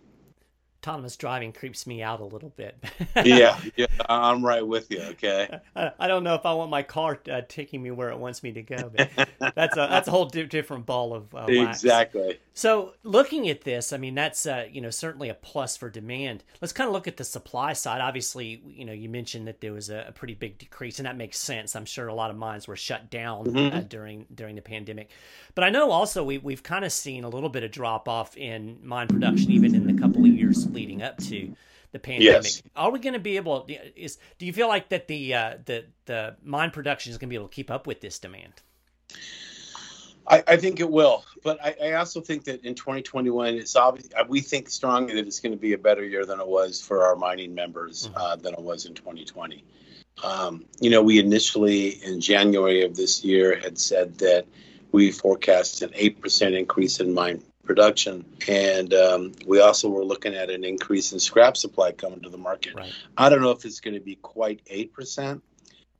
autonomous 0.87 1.17
driving 1.17 1.51
creeps 1.51 1.85
me 1.85 2.01
out 2.01 2.21
a 2.21 2.23
little 2.23 2.49
bit. 2.55 2.77
yeah, 3.25 3.59
yeah, 3.75 3.87
I'm 4.07 4.43
right 4.45 4.65
with 4.65 4.89
you. 4.89 5.01
Okay. 5.01 5.59
I, 5.75 5.91
I 5.99 6.07
don't 6.07 6.23
know 6.23 6.33
if 6.35 6.45
I 6.45 6.53
want 6.53 6.71
my 6.71 6.83
car 6.83 7.19
uh, 7.29 7.41
taking 7.47 7.83
me 7.83 7.91
where 7.91 8.09
it 8.09 8.17
wants 8.17 8.41
me 8.41 8.53
to 8.53 8.61
go, 8.61 8.91
but 8.95 9.09
that's 9.55 9.75
a 9.75 9.87
that's 9.89 10.07
a 10.07 10.11
whole 10.11 10.25
di- 10.25 10.45
different 10.45 10.85
ball 10.85 11.13
of 11.13 11.35
uh, 11.35 11.45
wax. 11.49 11.83
Exactly. 11.83 12.39
So 12.57 12.93
looking 13.03 13.49
at 13.49 13.61
this, 13.61 13.93
I 13.93 13.97
mean, 13.97 14.15
that's 14.15 14.47
uh, 14.47 14.65
you 14.67 14.81
know 14.81 14.89
certainly 14.89 15.29
a 15.29 15.35
plus 15.35 15.77
for 15.77 15.91
demand. 15.91 16.43
Let's 16.59 16.73
kind 16.73 16.87
of 16.87 16.93
look 16.93 17.07
at 17.07 17.15
the 17.15 17.23
supply 17.23 17.73
side. 17.73 18.01
Obviously, 18.01 18.63
you 18.65 18.83
know, 18.83 18.93
you 18.93 19.09
mentioned 19.09 19.47
that 19.47 19.61
there 19.61 19.73
was 19.73 19.91
a, 19.91 20.05
a 20.07 20.11
pretty 20.11 20.33
big 20.33 20.57
decrease, 20.57 20.97
and 20.97 21.05
that 21.05 21.15
makes 21.15 21.37
sense. 21.37 21.75
I'm 21.75 21.85
sure 21.85 22.07
a 22.07 22.15
lot 22.15 22.31
of 22.31 22.35
mines 22.35 22.67
were 22.67 22.75
shut 22.75 23.11
down 23.11 23.45
mm-hmm. 23.45 23.77
uh, 23.77 23.81
during 23.81 24.25
during 24.33 24.55
the 24.55 24.63
pandemic, 24.63 25.11
but 25.53 25.65
I 25.65 25.69
know 25.69 25.91
also 25.91 26.23
we 26.23 26.39
we've 26.39 26.63
kind 26.63 26.83
of 26.83 26.91
seen 26.91 27.23
a 27.25 27.29
little 27.29 27.49
bit 27.49 27.61
of 27.61 27.69
drop 27.69 28.09
off 28.09 28.35
in 28.35 28.79
mine 28.81 29.07
production, 29.07 29.51
even 29.51 29.75
in 29.75 29.85
the 29.85 29.93
couple 29.93 30.21
of 30.21 30.31
years 30.31 30.67
leading 30.71 31.03
up 31.03 31.17
to 31.25 31.53
the 31.91 31.99
pandemic. 31.99 32.43
Yes. 32.43 32.63
Are 32.75 32.89
we 32.89 32.97
going 32.97 33.13
to 33.13 33.19
be 33.19 33.37
able? 33.37 33.69
Is 33.95 34.17
do 34.39 34.47
you 34.47 34.53
feel 34.53 34.67
like 34.67 34.89
that 34.89 35.07
the 35.07 35.35
uh, 35.35 35.57
the 35.63 35.85
the 36.05 36.37
mine 36.43 36.71
production 36.71 37.11
is 37.11 37.19
going 37.19 37.29
to 37.29 37.31
be 37.33 37.35
able 37.35 37.49
to 37.49 37.53
keep 37.55 37.69
up 37.69 37.85
with 37.85 38.01
this 38.01 38.17
demand? 38.17 38.53
I, 40.27 40.43
I 40.47 40.57
think 40.57 40.79
it 40.79 40.89
will, 40.89 41.23
but 41.43 41.63
I, 41.63 41.75
I, 41.81 41.93
also 41.93 42.19
think 42.19 42.43
that 42.45 42.65
in 42.65 42.75
2021, 42.75 43.55
it's 43.55 43.75
obvious 43.75 44.09
uh, 44.17 44.25
we 44.27 44.41
think 44.41 44.69
strongly 44.69 45.15
that 45.15 45.25
it's 45.25 45.39
going 45.39 45.53
to 45.53 45.57
be 45.57 45.73
a 45.73 45.77
better 45.77 46.03
year 46.03 46.25
than 46.25 46.41
it 46.41 46.47
was 46.47 46.81
for 46.81 47.05
our 47.05 47.15
mining 47.15 47.55
members 47.55 48.07
mm-hmm. 48.07 48.17
uh, 48.17 48.35
than 48.35 48.53
it 48.53 48.59
was 48.59 48.85
in 48.85 48.93
2020. 48.93 49.63
Um, 50.23 50.65
you 50.81 50.89
know, 50.89 51.01
we 51.01 51.19
initially 51.19 52.03
in 52.03 52.19
January 52.19 52.83
of 52.83 52.95
this 52.95 53.23
year 53.23 53.57
had 53.57 53.77
said 53.77 54.17
that 54.17 54.45
we 54.91 55.11
forecast 55.11 55.81
an 55.81 55.89
8% 55.91 56.57
increase 56.57 56.99
in 56.99 57.13
mine 57.13 57.43
production. 57.63 58.25
And 58.47 58.93
um, 58.93 59.33
we 59.45 59.59
also 59.59 59.89
were 59.89 60.03
looking 60.03 60.33
at 60.33 60.49
an 60.49 60.63
increase 60.63 61.11
in 61.11 61.19
scrap 61.19 61.55
supply 61.55 61.91
coming 61.91 62.21
to 62.21 62.29
the 62.29 62.37
market. 62.37 62.73
Right. 62.75 62.91
I 63.15 63.29
don't 63.29 63.41
know 63.41 63.51
if 63.51 63.65
it's 63.65 63.79
going 63.79 63.93
to 63.93 63.99
be 63.99 64.15
quite 64.15 64.65
8%, 64.65 65.41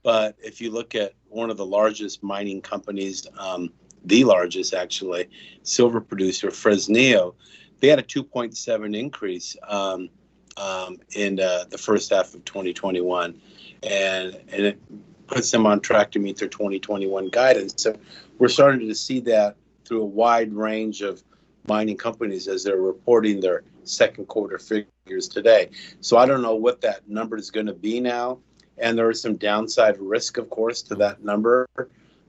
but 0.02 0.36
if 0.44 0.62
you 0.62 0.72
look 0.72 0.96
at 0.96 1.14
one 1.30 1.52
of 1.52 1.58
the 1.58 1.66
largest 1.66 2.24
mining 2.24 2.62
companies, 2.62 3.28
um, 3.38 3.72
the 4.06 4.24
largest 4.24 4.74
actually, 4.74 5.30
silver 5.64 6.02
producer, 6.02 6.50
Fresnillo, 6.50 7.36
they 7.80 7.88
had 7.88 8.00
a 8.00 8.04
2.7 8.04 8.98
increase 8.98 9.56
um, 9.68 10.10
um, 10.58 10.98
in 11.16 11.40
uh, 11.40 11.66
the 11.70 11.78
first 11.78 12.10
half 12.10 12.34
of 12.34 12.44
2021. 12.46 13.40
And, 13.84 14.36
and 14.50 14.66
it 14.66 14.80
puts 15.28 15.52
them 15.52 15.66
on 15.66 15.82
track 15.82 16.12
to 16.12 16.20
meet 16.20 16.38
their 16.38 16.48
2021 16.48 17.30
guidance. 17.30 17.76
So 17.78 17.96
we're 18.40 18.48
starting 18.48 18.88
to 18.88 18.96
see 18.96 19.20
that 19.22 19.56
through 19.86 20.02
a 20.02 20.06
wide 20.06 20.54
range 20.54 21.02
of 21.02 21.22
mining 21.68 21.98
companies 21.98 22.48
as 22.48 22.64
they're 22.64 22.78
reporting 22.78 23.40
their 23.40 23.64
second 23.84 24.28
quarter 24.28 24.58
figures 24.58 25.28
today. 25.28 25.70
So 26.02 26.18
I 26.18 26.26
don't 26.26 26.42
know 26.42 26.56
what 26.56 26.82
that 26.82 27.08
number 27.08 27.38
is 27.38 27.52
going 27.52 27.68
to 27.68 27.74
be 27.74 28.00
now. 28.00 28.40
And 28.78 28.98
there 28.98 29.10
is 29.10 29.22
some 29.22 29.38
downside 29.38 29.98
risk, 30.00 30.38
of 30.38 30.50
course, 30.50 30.82
to 30.84 30.96
that 30.96 31.24
number. 31.24 31.68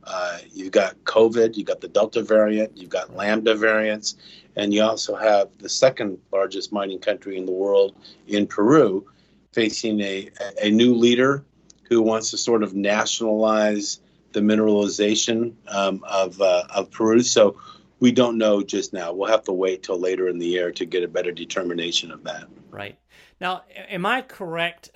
Uh, 0.09 0.38
you've 0.53 0.73
got 0.73 0.97
COVID, 1.05 1.57
you've 1.57 1.67
got 1.67 1.83
the 1.83 1.88
Delta 1.88 2.23
variant, 2.23 2.77
you've 2.77 2.88
got 2.88 3.15
Lambda 3.15 3.55
variants, 3.55 4.17
and 4.57 4.73
you 4.73 4.83
also 4.83 5.15
have 5.15 5.50
the 5.59 5.69
second 5.69 6.19
largest 6.33 6.73
mining 6.73 6.99
country 6.99 7.37
in 7.37 7.45
the 7.45 7.53
world 7.53 7.95
in 8.27 8.47
Peru 8.47 9.07
facing 9.53 10.00
a, 10.00 10.31
a 10.62 10.71
new 10.71 10.95
leader 10.95 11.45
who 11.88 12.00
wants 12.00 12.31
to 12.31 12.38
sort 12.38 12.62
of 12.62 12.75
nationalize 12.75 14.00
the 14.33 14.41
mineralization 14.41 15.53
um, 15.69 16.03
of, 16.09 16.41
uh, 16.41 16.65
of 16.75 16.91
Peru. 16.91 17.21
So 17.21 17.57
we 18.00 18.11
don't 18.11 18.38
know 18.38 18.62
just 18.62 18.93
now. 18.93 19.12
We'll 19.12 19.31
have 19.31 19.45
to 19.45 19.53
wait 19.53 19.83
till 19.83 19.99
later 19.99 20.29
in 20.29 20.38
the 20.38 20.47
year 20.47 20.71
to 20.73 20.87
get 20.87 21.03
a 21.03 21.09
better 21.09 21.33
determination 21.33 22.11
of 22.11 22.25
that. 22.25 22.45
Right. 22.71 22.99
Now, 23.41 23.65
am 23.88 24.07
I 24.07 24.23
correct? 24.23 24.91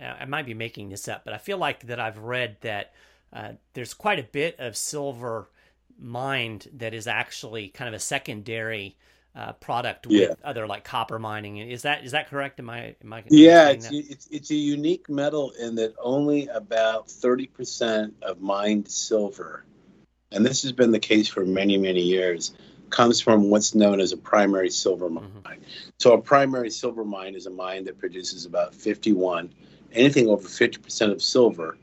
I 0.00 0.24
might 0.24 0.46
be 0.46 0.54
making 0.54 0.88
this 0.88 1.08
up, 1.08 1.24
but 1.24 1.34
I 1.34 1.38
feel 1.38 1.58
like 1.58 1.86
that 1.86 2.00
I've 2.00 2.18
read 2.18 2.56
that 2.62 2.92
uh, 3.32 3.52
there's 3.74 3.94
quite 3.94 4.18
a 4.18 4.24
bit 4.24 4.58
of 4.58 4.76
silver 4.76 5.48
mined 5.98 6.68
that 6.74 6.94
is 6.94 7.06
actually 7.06 7.68
kind 7.68 7.88
of 7.88 7.94
a 7.94 7.98
secondary 7.98 8.96
uh, 9.36 9.52
product 9.52 10.06
with 10.06 10.16
yeah. 10.16 10.34
other 10.42 10.66
like 10.66 10.82
copper 10.82 11.18
mining. 11.18 11.58
Is 11.58 11.82
that 11.82 12.04
is 12.04 12.12
that 12.12 12.28
correct? 12.28 12.58
Am 12.58 12.68
I 12.68 12.96
am 13.02 13.12
I? 13.12 13.22
Yeah, 13.28 13.68
it's, 13.68 13.88
it's, 13.90 14.26
it's 14.30 14.50
a 14.50 14.56
unique 14.56 15.08
metal 15.08 15.52
in 15.60 15.76
that 15.76 15.94
only 16.00 16.48
about 16.48 17.08
thirty 17.10 17.46
percent 17.46 18.14
of 18.22 18.40
mined 18.40 18.88
silver 18.88 19.64
and 20.32 20.46
this 20.46 20.62
has 20.62 20.72
been 20.72 20.92
the 20.92 20.98
case 20.98 21.28
for 21.28 21.44
many, 21.44 21.76
many 21.76 22.00
years, 22.00 22.52
comes 22.90 23.20
from 23.20 23.50
what's 23.50 23.74
known 23.74 24.00
as 24.00 24.12
a 24.12 24.16
primary 24.16 24.70
silver 24.70 25.08
mine. 25.08 25.30
Mm-hmm. 25.44 25.62
So, 25.98 26.12
a 26.12 26.20
primary 26.20 26.70
silver 26.70 27.04
mine 27.04 27.34
is 27.34 27.46
a 27.46 27.50
mine 27.50 27.84
that 27.84 27.98
produces 27.98 28.46
about 28.46 28.74
51, 28.74 29.52
anything 29.92 30.28
over 30.28 30.46
50% 30.48 31.12
of 31.12 31.22
silver. 31.22 31.78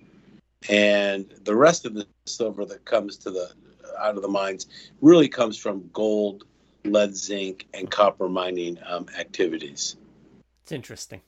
And 0.70 1.34
the 1.44 1.56
rest 1.56 1.86
of 1.86 1.94
the 1.94 2.08
silver 2.26 2.66
that 2.66 2.86
comes 2.86 3.18
to 3.18 3.32
the 3.32 3.52
out 4.00 4.16
of 4.16 4.22
the 4.22 4.28
mines 4.28 4.68
really 5.02 5.28
comes 5.28 5.58
from 5.58 5.90
gold, 5.94 6.44
lead, 6.84 7.16
zinc, 7.16 7.68
and 7.74 7.90
copper 7.90 8.30
mining 8.30 8.78
um, 8.86 9.08
activities. 9.18 9.96
It's 10.64 10.72
interesting. 10.72 11.22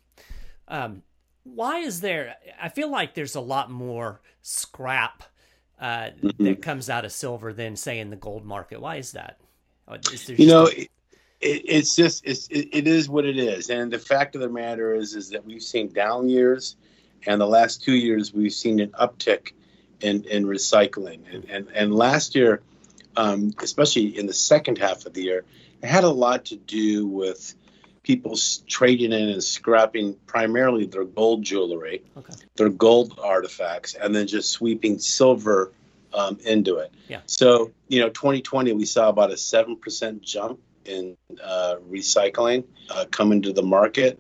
Um, 0.68 1.04
why 1.44 1.80
is 1.80 2.02
there? 2.02 2.36
I 2.62 2.70
feel 2.70 2.92
like 2.92 3.16
there's 3.16 3.36
a 3.36 3.42
lot 3.42 3.72
more 3.72 4.22
scrap 4.42 5.24
uh, 5.80 6.10
mm-hmm. 6.22 6.44
that 6.44 6.62
comes 6.62 6.90
out 6.90 7.06
of 7.06 7.12
silver 7.12 7.54
than 7.54 7.76
say 7.76 8.00
in 8.00 8.10
the 8.10 8.16
gold 8.16 8.46
market. 8.46 8.82
Why 8.82 8.98
is 8.98 9.14
that? 9.14 9.40
Uh, 9.88 9.98
you 10.28 10.48
know, 10.48 10.68
a... 10.68 10.72
it, 10.72 10.90
it's 11.42 11.96
just 11.96 12.24
it's 12.26 12.48
it, 12.50 12.70
it 12.72 12.88
is 12.88 13.10
what 13.10 13.26
it 13.26 13.38
is, 13.38 13.70
and 13.70 13.92
the 13.92 14.00
fact 14.00 14.36
of 14.36 14.42
the 14.42 14.50
matter 14.50 14.94
is 14.94 15.16
is 15.16 15.30
that 15.30 15.44
we've 15.46 15.64
seen 15.64 15.92
down 15.92 16.30
years, 16.30 16.76
and 17.26 17.40
the 17.40 17.48
last 17.48 17.84
two 17.84 17.94
years 17.94 18.34
we've 18.34 18.54
seen 18.54 18.80
an 18.80 18.90
uptick 18.90 19.54
in 20.02 20.24
in 20.26 20.46
recycling, 20.46 21.22
and 21.34 21.46
and, 21.46 21.68
and 21.74 21.96
last 21.96 22.36
year, 22.36 22.62
um, 23.16 23.54
especially 23.60 24.18
in 24.18 24.26
the 24.26 24.34
second 24.34 24.78
half 24.78 25.06
of 25.06 25.14
the 25.14 25.24
year, 25.24 25.46
it 25.82 25.88
had 25.88 26.04
a 26.04 26.10
lot 26.10 26.46
to 26.46 26.56
do 26.56 27.08
with 27.08 27.54
people 28.04 28.36
trading 28.68 29.12
in 29.12 29.30
and 29.30 29.44
scrapping 29.44 30.16
primarily 30.26 30.86
their 30.86 31.04
gold 31.04 31.44
jewelry, 31.44 32.02
okay. 32.18 32.34
their 32.56 32.70
gold 32.70 33.20
artifacts, 33.22 33.94
and 33.94 34.16
then 34.16 34.26
just 34.26 34.50
sweeping 34.50 34.98
silver 34.98 35.72
um, 36.14 36.40
into 36.46 36.78
it. 36.78 36.92
Yeah. 37.08 37.22
So, 37.26 37.72
you 37.88 38.00
know, 38.00 38.10
2020, 38.10 38.74
we 38.74 38.86
saw 38.86 39.10
about 39.10 39.32
a 39.32 39.36
7% 39.36 40.22
jump 40.22 40.60
in 40.86 41.18
uh, 41.44 41.76
recycling 41.90 42.64
uh, 42.90 43.06
coming 43.12 43.42
to 43.44 43.54
the 43.54 43.62
market, 43.62 44.20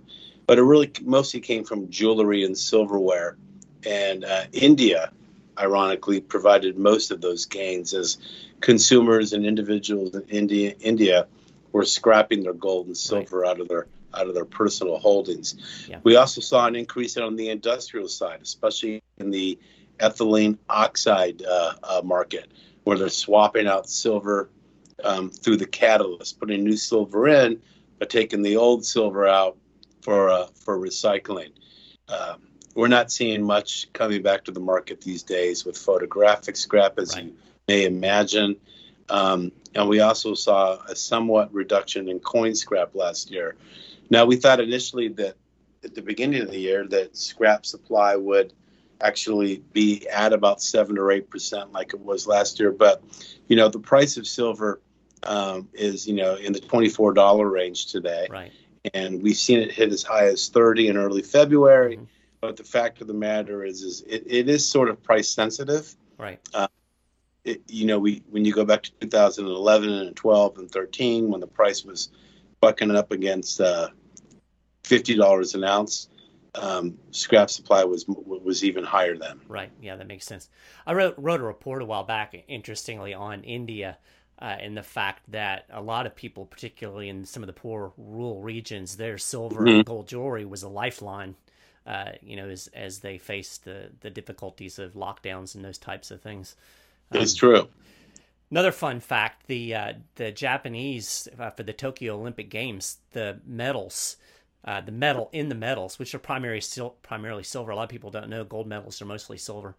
but 0.50 0.58
it 0.58 0.63
really 0.63 0.91
mostly 1.03 1.39
came 1.39 1.63
from 1.63 1.91
jewelry 1.91 2.44
and 2.44 2.58
silverware. 2.58 3.38
And 3.86 4.25
uh, 4.25 4.46
India, 4.51 5.12
ironically, 5.60 6.22
provided 6.22 6.75
most 6.75 7.12
of 7.12 7.22
those 7.22 7.46
gains 7.46 7.94
as 7.94 8.18
consumers 8.60 9.32
and 9.32 9.46
individuals 9.46 10.15
in 10.15 10.24
India, 10.24 10.74
India 10.79 11.27
were 11.72 11.86
scrapping 11.86 12.41
their 12.41 12.53
gold 12.53 12.88
and 12.88 12.98
silver 12.98 13.41
right. 13.41 13.51
out 13.51 13.60
of 13.60 13.68
their 13.68 13.86
out 14.15 14.25
of 14.25 14.34
their 14.34 14.44
personal 14.44 14.98
holdings. 14.98 15.86
Yeah. 15.88 16.00
We 16.01 16.15
also 16.15 16.41
saw 16.41 16.65
an 16.65 16.75
increase 16.75 17.15
on 17.15 17.36
the 17.36 17.51
industrial 17.51 18.08
side, 18.08 18.39
especially 18.41 19.03
in 19.20 19.29
the 19.29 19.60
ethylene 20.00 20.58
oxide 20.68 21.44
uh, 21.48 21.74
uh, 21.84 22.01
market, 22.03 22.50
where 22.86 22.98
they're 22.98 23.10
swapping 23.10 23.68
out 23.68 23.88
silver 23.88 24.50
um, 25.03 25.29
through 25.29 25.58
the 25.58 25.68
catalyst, 25.68 26.39
putting 26.39 26.63
new 26.63 26.75
silver 26.75 27.27
in, 27.27 27.62
but 28.00 28.10
taking 28.10 28.41
the 28.41 28.58
old 28.58 28.84
silver 28.84 29.27
out 29.27 29.56
for 30.01 30.29
uh, 30.29 30.48
for 30.56 30.77
recycling. 30.77 31.51
Um, 32.08 32.41
we're 32.75 32.88
not 32.88 33.12
seeing 33.12 33.44
much 33.44 33.91
coming 33.94 34.22
back 34.22 34.46
to 34.46 34.51
the 34.51 34.60
market 34.60 35.01
these 35.01 35.24
days 35.24 35.65
with 35.65 35.77
photographic 35.77 36.56
scrap, 36.56 36.98
as 36.98 37.15
right. 37.15 37.25
you 37.25 37.36
may 37.68 37.86
imagine. 37.86 38.56
Um, 39.10 39.51
and 39.75 39.89
we 39.89 40.00
also 40.00 40.34
saw 40.34 40.79
a 40.88 40.96
somewhat 40.96 41.53
reduction 41.53 42.08
in 42.08 42.20
coin 42.20 42.56
scrap 42.56 42.96
last 42.96 43.32
year. 43.32 43.56
Now, 44.10 44.25
we 44.25 44.36
thought 44.36 44.60
initially 44.60 45.08
that 45.10 45.36
at 45.84 45.96
the 45.96 46.01
beginning 46.01 46.41
of 46.41 46.51
the 46.51 46.60
year 46.60 46.88
that 46.88 47.15
scrap 47.15 47.65
supply 47.65 48.15
would 48.15 48.53
actually 49.01 49.63
be 49.72 50.08
at 50.10 50.34
about 50.34 50.62
seven 50.62 50.98
or 50.98 51.12
eight 51.12 51.29
percent 51.29 51.72
like 51.72 51.94
it 51.94 52.00
was 52.00 52.27
last 52.27 52.60
year. 52.60 52.72
But 52.72 53.03
you 53.48 53.56
know, 53.56 53.70
the 53.70 53.79
price 53.79 54.18
of 54.18 54.27
silver 54.27 54.82
um, 55.24 55.70
is 55.74 56.08
you 56.08 56.15
know 56.15 56.36
in 56.36 56.53
the 56.53 56.60
twenty-four 56.60 57.13
dollar 57.13 57.50
range 57.50 57.91
today, 57.91 58.27
right? 58.29 58.51
And 58.93 59.21
we've 59.21 59.38
seen 59.38 59.59
it 59.59 59.71
hit 59.71 59.91
as 59.91 60.03
high 60.03 60.27
as 60.27 60.48
thirty 60.48 60.88
in 60.88 60.98
early 60.98 61.21
February. 61.21 61.98
Mm-hmm. 61.98 62.05
But 62.41 62.55
the 62.55 62.63
fact 62.63 63.01
of 63.01 63.07
the 63.07 63.13
matter 63.13 63.65
is, 63.65 63.81
is 63.81 64.01
it, 64.07 64.24
it 64.25 64.48
is 64.48 64.65
sort 64.65 64.89
of 64.89 65.03
price 65.03 65.27
sensitive, 65.27 65.93
right? 66.17 66.39
Uh, 66.53 66.67
it, 67.43 67.62
you 67.67 67.86
know, 67.86 68.00
we 68.00 68.24
when 68.29 68.45
you 68.45 68.53
go 68.53 68.63
back 68.63 68.83
to 68.83 68.91
2011 69.01 69.89
and 69.89 70.15
12 70.15 70.57
and 70.57 70.71
13, 70.71 71.29
when 71.29 71.41
the 71.41 71.48
price 71.48 71.83
was 71.83 72.09
bucking 72.62 72.91
up 72.95 73.12
against 73.12 73.59
uh, 73.59 73.89
fifty 74.83 75.15
dollars 75.15 75.53
an 75.53 75.63
ounce, 75.63 76.09
um, 76.55 76.98
scrap 77.12 77.50
supply 77.50 77.83
was 77.83 78.05
was 78.07 78.63
even 78.63 78.83
higher 78.83 79.17
then. 79.17 79.39
Right. 79.48 79.71
Yeah, 79.81 79.95
that 79.95 80.07
makes 80.07 80.25
sense. 80.25 80.50
I 80.86 80.93
wrote 80.93 81.15
wrote 81.17 81.41
a 81.41 81.43
report 81.43 81.81
a 81.81 81.86
while 81.86 82.03
back, 82.03 82.36
interestingly, 82.48 83.13
on 83.13 83.43
India. 83.43 83.98
Uh, 84.41 84.55
and 84.60 84.77
the 84.77 84.84
fact 84.84 85.24
that 85.29 85.65
a 85.69 85.81
lot 85.81 86.05
of 86.05 86.15
people, 86.15 86.46
particularly 86.46 87.10
in 87.10 87.25
some 87.25 87.43
of 87.43 87.48
the 87.48 87.53
poor 87.53 87.91
rural 87.98 88.41
regions, 88.41 88.96
their 88.96 89.17
silver 89.17 89.62
mm-hmm. 89.62 89.77
and 89.77 89.86
gold 89.86 90.08
jewelry 90.08 90.46
was 90.46 90.63
a 90.63 90.69
lifeline. 90.69 91.36
Uh, 91.86 92.12
you 92.22 92.36
know, 92.36 92.48
as 92.48 92.67
as 92.74 93.00
they 93.00 93.17
faced 93.17 93.65
the 93.65 93.89
the 94.01 94.10
difficulties 94.10 94.79
of 94.79 94.93
lockdowns 94.93 95.55
and 95.55 95.65
those 95.65 95.77
types 95.77 96.12
of 96.12 96.22
things. 96.22 96.55
Um, 97.12 97.22
it's 97.22 97.34
true. 97.34 97.67
Another 98.51 98.72
fun 98.72 99.00
fact: 99.00 99.48
the 99.48 99.75
uh, 99.75 99.93
the 100.15 100.31
Japanese 100.31 101.27
uh, 101.38 101.50
for 101.50 101.63
the 101.63 101.74
Tokyo 101.74 102.15
Olympic 102.15 102.50
Games, 102.50 102.98
the 103.12 103.39
medals 103.46 104.17
uh, 104.65 104.81
the 104.81 104.91
metal 104.91 105.29
in 105.31 105.50
the 105.50 105.55
medals, 105.55 105.98
which 105.98 106.13
are 106.13 106.19
primarily 106.19 106.62
sil- 106.62 107.00
primarily 107.01 107.43
silver. 107.43 107.72
A 107.72 107.75
lot 107.75 107.84
of 107.84 107.89
people 107.89 108.12
don't 108.12 108.29
know 108.29 108.43
gold 108.43 108.67
medals 108.67 109.01
are 109.01 109.05
mostly 109.05 109.38
silver. 109.38 109.75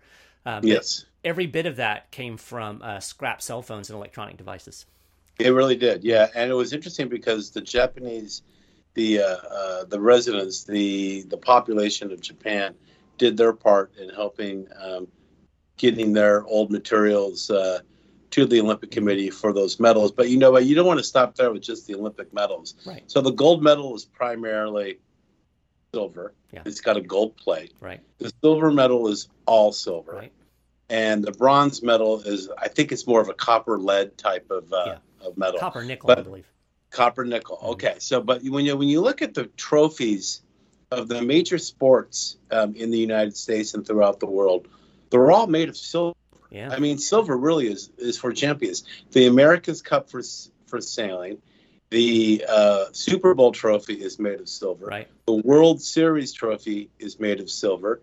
Um, 0.46 0.64
yes. 0.64 1.04
Every 1.22 1.46
bit 1.46 1.66
of 1.66 1.76
that 1.76 2.10
came 2.10 2.36
from 2.36 2.80
uh, 2.82 3.00
scrap 3.00 3.42
cell 3.42 3.62
phones 3.62 3.90
and 3.90 3.96
electronic 3.96 4.36
devices. 4.36 4.86
It 5.38 5.50
really 5.50 5.76
did, 5.76 6.04
yeah. 6.04 6.28
And 6.34 6.50
it 6.50 6.54
was 6.54 6.72
interesting 6.72 7.08
because 7.08 7.50
the 7.50 7.60
Japanese, 7.60 8.42
the 8.94 9.20
uh, 9.20 9.24
uh, 9.24 9.84
the 9.84 10.00
residents, 10.00 10.64
the 10.64 11.22
the 11.22 11.36
population 11.36 12.12
of 12.12 12.20
Japan, 12.20 12.74
did 13.18 13.36
their 13.36 13.52
part 13.52 13.92
in 13.96 14.10
helping 14.10 14.66
um, 14.82 15.08
getting 15.76 16.12
their 16.12 16.44
old 16.44 16.70
materials 16.70 17.50
uh, 17.50 17.80
to 18.30 18.46
the 18.46 18.60
Olympic 18.60 18.90
Committee 18.90 19.30
for 19.30 19.52
those 19.52 19.80
medals. 19.80 20.12
But 20.12 20.28
you 20.28 20.38
know 20.38 20.50
what? 20.50 20.66
You 20.66 20.74
don't 20.74 20.86
want 20.86 20.98
to 20.98 21.04
stop 21.04 21.36
there 21.36 21.50
with 21.52 21.62
just 21.62 21.86
the 21.86 21.94
Olympic 21.94 22.32
medals. 22.34 22.74
Right. 22.86 23.02
So 23.06 23.20
the 23.20 23.32
gold 23.32 23.62
medal 23.62 23.94
is 23.94 24.04
primarily 24.04 24.98
silver. 25.94 26.34
Yeah. 26.52 26.62
It's 26.64 26.80
got 26.80 26.96
a 26.96 27.00
gold 27.00 27.36
plate. 27.36 27.72
Right. 27.80 28.00
The 28.18 28.32
silver 28.42 28.70
medal 28.70 29.08
is 29.08 29.28
all 29.46 29.72
silver. 29.72 30.12
Right. 30.12 30.32
And 30.88 31.22
the 31.22 31.32
bronze 31.32 31.82
medal 31.82 32.20
is, 32.20 32.48
I 32.58 32.68
think 32.68 32.90
it's 32.90 33.06
more 33.06 33.20
of 33.20 33.28
a 33.28 33.34
copper 33.34 33.78
lead 33.78 34.18
type 34.18 34.50
of, 34.50 34.72
uh, 34.72 34.84
yeah. 34.86 35.26
of 35.26 35.38
medal. 35.38 35.60
Copper 35.60 35.84
nickel, 35.84 36.08
but, 36.08 36.18
I 36.18 36.22
believe. 36.22 36.46
Copper 36.90 37.24
nickel. 37.24 37.56
Mm-hmm. 37.56 37.70
Okay. 37.70 37.94
So, 37.98 38.20
but 38.20 38.42
when 38.42 38.64
you 38.64 38.76
when 38.76 38.88
you 38.88 39.00
look 39.00 39.22
at 39.22 39.34
the 39.34 39.44
trophies 39.56 40.42
of 40.90 41.06
the 41.06 41.22
major 41.22 41.58
sports 41.58 42.36
um, 42.50 42.74
in 42.74 42.90
the 42.90 42.98
United 42.98 43.36
States 43.36 43.74
and 43.74 43.86
throughout 43.86 44.18
the 44.18 44.26
world, 44.26 44.66
they're 45.10 45.30
all 45.30 45.46
made 45.46 45.68
of 45.68 45.76
silver. 45.76 46.16
Yeah. 46.50 46.70
I 46.72 46.80
mean, 46.80 46.98
silver 46.98 47.36
really 47.36 47.68
is 47.68 47.90
is 47.96 48.18
for 48.18 48.32
champions. 48.32 48.82
The 49.12 49.28
America's 49.28 49.82
Cup 49.82 50.10
for 50.10 50.22
for 50.66 50.80
sailing, 50.80 51.40
the 51.90 52.44
uh, 52.48 52.84
Super 52.92 53.34
Bowl 53.34 53.52
trophy 53.52 53.94
is 53.94 54.18
made 54.18 54.40
of 54.40 54.48
silver. 54.48 54.86
Right. 54.86 55.08
The 55.26 55.34
World 55.34 55.82
Series 55.82 56.32
trophy 56.32 56.90
is 56.98 57.18
made 57.18 57.40
of 57.40 57.50
silver. 57.50 58.00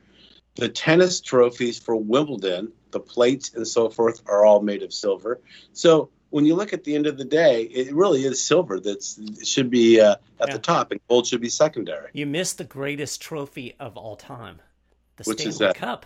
The 0.56 0.70
tennis 0.70 1.22
trophies 1.22 1.80
for 1.80 1.96
Wimbledon, 1.96 2.72
the 2.92 3.00
plates 3.00 3.54
and 3.54 3.68
so 3.68 3.90
forth, 3.90 4.22
are 4.28 4.46
all 4.46 4.62
made 4.62 4.84
of 4.84 4.94
silver. 4.94 5.40
So 5.72 6.10
when 6.32 6.46
you 6.46 6.56
look 6.56 6.74
at 6.74 6.84
the 6.84 6.96
end 6.96 7.08
of 7.08 7.18
the 7.18 7.26
day, 7.26 7.64
it 7.64 7.94
really 7.94 8.26
is 8.26 8.44
silver 8.44 8.80
that 8.80 9.04
should 9.44 9.70
be 9.70 10.02
uh, 10.02 10.16
at 10.42 10.50
yeah. 10.50 10.54
the 10.54 10.60
top, 10.60 10.92
and 10.92 11.00
gold 11.08 11.28
should 11.28 11.42
be 11.42 11.50
secondary. 11.50 12.10
You 12.14 12.26
missed 12.26 12.58
the 12.58 12.64
greatest 12.64 13.22
trophy 13.22 13.76
of 13.80 13.96
all 13.96 14.16
time, 14.16 14.60
the 15.16 15.24
Which 15.24 15.40
Stanley 15.40 15.74
Cup 15.74 16.06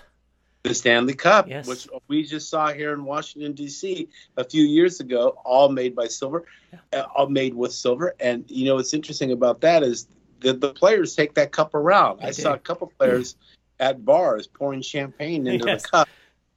the 0.64 0.76
Stanley 0.76 1.14
Cup, 1.14 1.48
yes. 1.48 1.68
which 1.68 1.88
we 2.08 2.24
just 2.24 2.50
saw 2.50 2.72
here 2.72 2.94
in 2.94 3.04
Washington 3.04 3.54
D.C. 3.54 4.08
a 4.38 4.44
few 4.44 4.64
years 4.64 5.00
ago, 5.00 5.30
all 5.44 5.70
made 5.70 5.96
by 5.96 6.08
silver, 6.08 6.46
yeah. 6.72 7.02
Uh, 7.02 7.06
all 7.16 7.28
made 7.28 7.54
with 7.54 7.74
silver. 7.74 8.14
And 8.20 8.46
you 8.48 8.66
know 8.66 8.76
what's 8.76 8.94
interesting 8.94 9.32
about 9.32 9.62
that 9.62 9.84
is 9.84 10.08
that 10.42 10.62
the 10.62 10.74
players 10.74 11.16
take 11.16 11.34
that 11.36 11.52
cup 11.52 11.74
around. 11.74 12.20
They 12.20 12.26
I 12.26 12.32
do. 12.32 12.42
saw 12.42 12.54
a 12.54 12.60
couple 12.60 12.92
players 12.98 13.36
at 13.80 14.06
bars 14.06 14.48
pouring 14.48 14.82
champagne 14.82 15.48
into 15.48 15.66
yes. 15.66 15.84
the 15.84 15.90
cup 15.90 16.10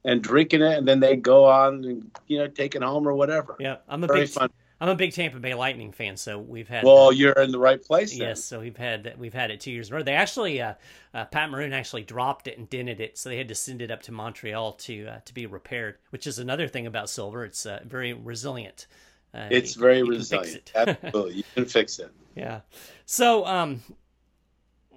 and 0.03 0.21
drinking 0.21 0.61
it, 0.61 0.77
and 0.77 0.87
then 0.87 0.99
they 0.99 1.15
go 1.15 1.45
on 1.45 1.83
and 1.83 2.11
you 2.27 2.37
know 2.37 2.47
take 2.47 2.75
it 2.75 2.83
home 2.83 3.07
or 3.07 3.13
whatever. 3.13 3.55
Yeah, 3.59 3.77
I'm 3.87 4.03
a 4.03 4.07
Very 4.07 4.21
big 4.21 4.29
fun. 4.29 4.51
I'm 4.81 4.89
a 4.89 4.95
big 4.95 5.13
Tampa 5.13 5.39
Bay 5.39 5.53
Lightning 5.53 5.93
fan, 5.93 6.17
so 6.17 6.37
we've 6.37 6.67
had. 6.67 6.83
Well, 6.83 7.13
you're 7.13 7.33
in 7.33 7.51
the 7.51 7.59
right 7.59 7.81
place. 7.81 8.11
Then. 8.11 8.27
Yes, 8.27 8.43
so 8.43 8.59
we've 8.59 8.75
had 8.75 9.15
we've 9.17 9.33
had 9.33 9.49
it 9.49 9.61
two 9.61 9.71
years 9.71 9.87
in 9.87 9.93
a 9.93 9.97
row. 9.97 10.03
They 10.03 10.13
actually, 10.13 10.61
uh, 10.61 10.73
uh, 11.13 11.25
Pat 11.25 11.49
Maroon 11.49 11.71
actually 11.71 12.03
dropped 12.03 12.47
it 12.47 12.57
and 12.57 12.69
dented 12.69 12.99
it, 12.99 13.17
so 13.17 13.29
they 13.29 13.37
had 13.37 13.47
to 13.47 13.55
send 13.55 13.81
it 13.81 13.89
up 13.89 14.01
to 14.03 14.11
Montreal 14.11 14.73
to 14.73 15.07
uh, 15.07 15.19
to 15.23 15.33
be 15.33 15.45
repaired. 15.45 15.97
Which 16.09 16.27
is 16.27 16.39
another 16.39 16.67
thing 16.67 16.87
about 16.87 17.09
silver; 17.09 17.45
it's 17.45 17.65
uh, 17.65 17.81
very 17.85 18.11
resilient. 18.11 18.87
Uh, 19.33 19.47
it's 19.49 19.75
you, 19.75 19.81
very 19.81 19.99
you 19.99 20.07
resilient. 20.07 20.71
Absolutely, 20.75 21.35
you 21.35 21.43
can 21.53 21.65
fix 21.65 21.99
it. 21.99 22.11
Yeah. 22.35 22.59
So, 23.05 23.45
um, 23.45 23.81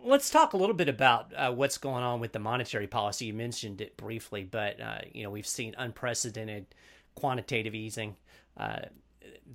let's 0.03 0.29
talk 0.29 0.55
a 0.55 0.57
little 0.57 0.75
bit 0.75 0.89
about 0.89 1.33
uh, 1.37 1.53
what's 1.53 1.79
going 1.79 2.03
on 2.03 2.19
with 2.19 2.33
the 2.33 2.41
monetary 2.41 2.89
policy. 2.89 3.27
You 3.27 3.35
mentioned 3.35 3.81
it 3.81 3.97
briefly, 3.97 4.43
but 4.43 4.81
uh, 4.81 4.99
you 5.13 5.23
know 5.23 5.31
we've 5.31 5.47
seen 5.47 5.77
unprecedented 5.79 6.67
quantitative 7.15 7.77
easing. 7.77 8.17
Uh, 8.57 8.81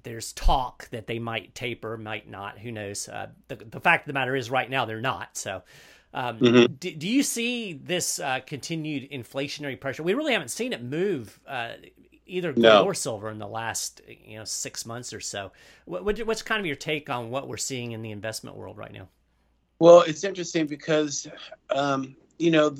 there's 0.01 0.33
talk 0.33 0.89
that 0.89 1.07
they 1.07 1.19
might 1.19 1.53
taper, 1.53 1.97
might 1.97 2.29
not. 2.29 2.57
Who 2.59 2.71
knows? 2.71 3.07
Uh, 3.07 3.27
the 3.47 3.55
the 3.55 3.79
fact 3.79 4.03
of 4.03 4.07
the 4.07 4.13
matter 4.13 4.35
is, 4.35 4.49
right 4.49 4.69
now 4.69 4.85
they're 4.85 5.01
not. 5.01 5.37
So, 5.37 5.61
um, 6.13 6.39
mm-hmm. 6.39 6.73
do, 6.73 6.95
do, 6.95 7.07
you 7.07 7.23
see 7.23 7.73
this 7.73 8.19
uh, 8.19 8.39
continued 8.45 9.09
inflationary 9.11 9.79
pressure? 9.79 10.03
We 10.03 10.13
really 10.13 10.33
haven't 10.33 10.49
seen 10.49 10.73
it 10.73 10.83
move 10.83 11.39
uh, 11.47 11.73
either 12.25 12.53
gold 12.53 12.63
no. 12.63 12.83
or 12.85 12.93
silver 12.93 13.29
in 13.29 13.37
the 13.37 13.47
last 13.47 14.01
you 14.07 14.37
know 14.37 14.45
six 14.45 14.85
months 14.85 15.13
or 15.13 15.19
so. 15.19 15.51
What, 15.85 16.03
what, 16.03 16.19
what's 16.25 16.41
kind 16.41 16.59
of 16.59 16.65
your 16.65 16.75
take 16.75 17.09
on 17.09 17.29
what 17.29 17.47
we're 17.47 17.57
seeing 17.57 17.91
in 17.91 18.01
the 18.01 18.11
investment 18.11 18.57
world 18.57 18.77
right 18.77 18.91
now? 18.91 19.07
Well, 19.79 20.01
it's 20.01 20.23
interesting 20.23 20.65
because 20.67 21.27
um, 21.69 22.15
you 22.39 22.51
know. 22.51 22.75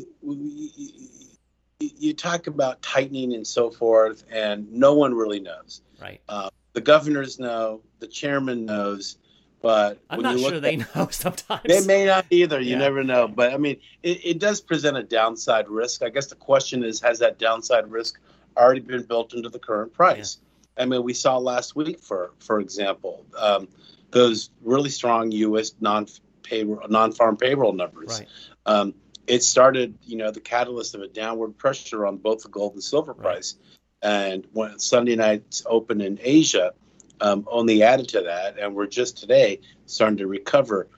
you 1.80 2.14
talk 2.14 2.48
about 2.48 2.82
tightening 2.82 3.34
and 3.34 3.46
so 3.46 3.70
forth, 3.70 4.24
and 4.32 4.72
no 4.72 4.94
one 4.94 5.14
really 5.14 5.42
knows. 5.42 5.82
Right. 6.00 6.22
Uh, 6.30 6.50
the 6.74 6.82
governors 6.82 7.40
know, 7.40 7.82
the 8.00 8.08
chairman 8.08 8.66
knows, 8.66 9.18
but 9.62 10.00
I'm 10.10 10.22
not 10.22 10.40
sure 10.40 10.60
they 10.60 10.78
know 10.78 11.08
sometimes. 11.12 11.62
They 11.66 11.86
may 11.86 12.06
not 12.06 12.26
either. 12.30 12.60
You 12.60 12.72
yeah. 12.72 12.80
never 12.80 13.04
know. 13.04 13.28
But 13.28 13.54
I 13.54 13.58
mean, 13.58 13.78
it, 14.04 14.26
it 14.26 14.40
does 14.40 14.60
present 14.60 14.98
a 14.98 15.04
downside 15.04 15.70
risk. 15.70 16.04
I 16.04 16.10
guess 16.10 16.28
the 16.28 16.36
question 16.36 16.84
is, 16.84 17.00
has 17.02 17.20
that 17.20 17.40
downside 17.40 17.90
risk 17.90 18.20
already 18.58 18.82
been 18.82 19.04
built 19.04 19.34
into 19.34 19.50
the 19.50 19.60
current 19.60 19.94
price? 19.94 20.38
Yeah. 20.78 20.84
I 20.84 20.86
mean, 20.86 21.04
we 21.04 21.14
saw 21.14 21.38
last 21.38 21.76
week, 21.76 22.00
for 22.00 22.32
for 22.40 22.60
example, 22.60 23.26
um, 23.38 23.68
those 24.12 24.50
really 24.64 24.90
strong 24.90 25.32
U.S. 25.32 25.74
non 25.80 26.08
payroll 26.42 26.88
non-farm 26.90 27.38
payroll 27.38 27.74
numbers. 27.74 28.20
Right. 28.20 28.28
Um, 28.66 28.94
it 29.28 29.44
started, 29.44 29.98
you 30.04 30.18
know, 30.18 30.32
the 30.32 30.42
catalyst 30.42 30.96
of 30.96 31.02
a 31.02 31.08
downward 31.08 31.58
pressure 31.58 32.06
on 32.06 32.18
both 32.18 32.44
the 32.44 32.50
gold 32.50 32.74
and 32.74 32.84
silver 32.84 33.14
right. 33.14 33.22
price. 33.22 33.56
And 34.04 34.46
when 34.52 34.78
Sunday 34.80 35.16
nights 35.16 35.64
open 35.66 36.02
in 36.02 36.20
Asia, 36.22 36.74
um, 37.22 37.48
only 37.50 37.82
added 37.84 38.10
to 38.10 38.22
that, 38.22 38.60
and 38.60 38.76
we're 38.76 38.86
just 38.86 39.18
today 39.18 39.62
starting 39.86 40.18
to 40.18 40.28
recover 40.28 40.90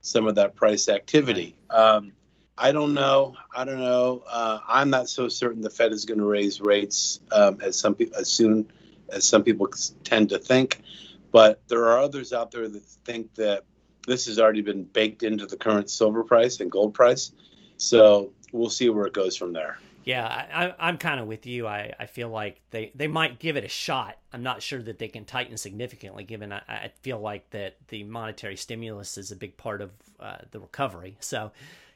some 0.00 0.28
of 0.28 0.36
that 0.36 0.54
price 0.54 0.88
activity. 0.88 1.56
Um, 1.70 2.12
I 2.56 2.70
don't 2.70 2.94
know. 2.94 3.34
I 3.54 3.64
don't 3.64 3.80
know. 3.80 4.22
Uh, 4.30 4.60
I'm 4.68 4.90
not 4.90 5.08
so 5.08 5.28
certain 5.28 5.60
the 5.60 5.70
Fed 5.70 5.92
is 5.92 6.04
going 6.04 6.20
to 6.20 6.24
raise 6.24 6.60
rates 6.60 7.20
um, 7.32 7.58
as 7.60 7.78
some 7.78 7.94
people 7.94 8.16
as 8.16 8.28
soon 8.28 8.70
as 9.08 9.26
some 9.26 9.42
people 9.42 9.68
tend 10.04 10.28
to 10.28 10.38
think. 10.38 10.82
But 11.32 11.60
there 11.66 11.84
are 11.86 11.98
others 11.98 12.32
out 12.32 12.52
there 12.52 12.68
that 12.68 12.84
think 13.04 13.34
that 13.34 13.64
this 14.06 14.26
has 14.26 14.38
already 14.38 14.62
been 14.62 14.84
baked 14.84 15.22
into 15.24 15.46
the 15.46 15.56
current 15.56 15.90
silver 15.90 16.22
price 16.22 16.60
and 16.60 16.70
gold 16.70 16.94
price. 16.94 17.32
So 17.78 18.32
we'll 18.52 18.70
see 18.70 18.88
where 18.90 19.06
it 19.06 19.14
goes 19.14 19.36
from 19.36 19.52
there. 19.52 19.78
Yeah, 20.04 20.72
I, 20.78 20.88
am 20.88 20.98
kind 20.98 21.20
of 21.20 21.26
with 21.26 21.46
you. 21.46 21.66
I, 21.66 21.92
I 21.98 22.06
feel 22.06 22.28
like 22.28 22.60
they, 22.70 22.90
they 22.94 23.06
might 23.06 23.38
give 23.38 23.56
it 23.56 23.64
a 23.64 23.68
shot. 23.68 24.16
I'm 24.32 24.42
not 24.42 24.62
sure 24.62 24.82
that 24.82 24.98
they 24.98 25.08
can 25.08 25.24
tighten 25.24 25.56
significantly, 25.56 26.24
given 26.24 26.52
I, 26.52 26.62
I 26.68 26.90
feel 27.02 27.20
like 27.20 27.48
that 27.50 27.76
the 27.88 28.04
monetary 28.04 28.56
stimulus 28.56 29.16
is 29.16 29.30
a 29.30 29.36
big 29.36 29.56
part 29.56 29.80
of 29.80 29.90
uh, 30.18 30.38
the 30.50 30.60
recovery. 30.60 31.16
So, 31.20 31.52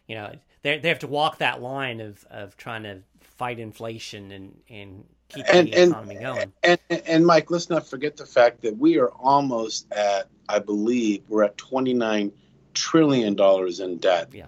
you 0.06 0.14
know, 0.14 0.32
they, 0.62 0.78
they 0.78 0.88
have 0.88 1.00
to 1.00 1.06
walk 1.06 1.38
that 1.38 1.60
line 1.60 2.00
of, 2.00 2.24
of 2.30 2.56
trying 2.56 2.84
to 2.84 3.00
fight 3.20 3.58
inflation 3.58 4.30
and, 4.30 4.56
and 4.68 5.04
keep 5.28 5.44
and, 5.52 5.68
the 5.68 5.82
economy 5.82 6.16
and, 6.16 6.24
going. 6.24 6.52
And, 6.62 6.78
and, 6.90 7.02
and 7.06 7.26
Mike, 7.26 7.50
let's 7.50 7.70
not 7.70 7.86
forget 7.86 8.16
the 8.16 8.26
fact 8.26 8.62
that 8.62 8.76
we 8.76 8.98
are 8.98 9.08
almost 9.08 9.90
at, 9.92 10.28
I 10.48 10.58
believe, 10.58 11.22
we're 11.28 11.44
at 11.44 11.56
29 11.56 12.32
trillion 12.74 13.34
dollars 13.34 13.80
in 13.80 13.96
debt. 13.98 14.28
Yeah. 14.32 14.46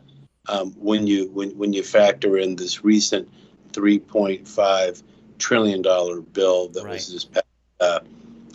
Um, 0.49 0.73
when 0.79 1.07
you 1.07 1.31
when 1.33 1.51
when 1.59 1.75
you 1.75 1.83
factor 1.83 2.38
in 2.38 2.57
this 2.57 2.83
recent 2.83 3.29
3.5 3.72 5.02
trillion 5.38 5.83
dollar 5.83 6.20
bill 6.20 6.68
that 6.68 6.85
right. 6.85 6.94
was 6.94 7.09
just 7.09 7.33
passed 7.33 7.46
uh, 7.81 8.00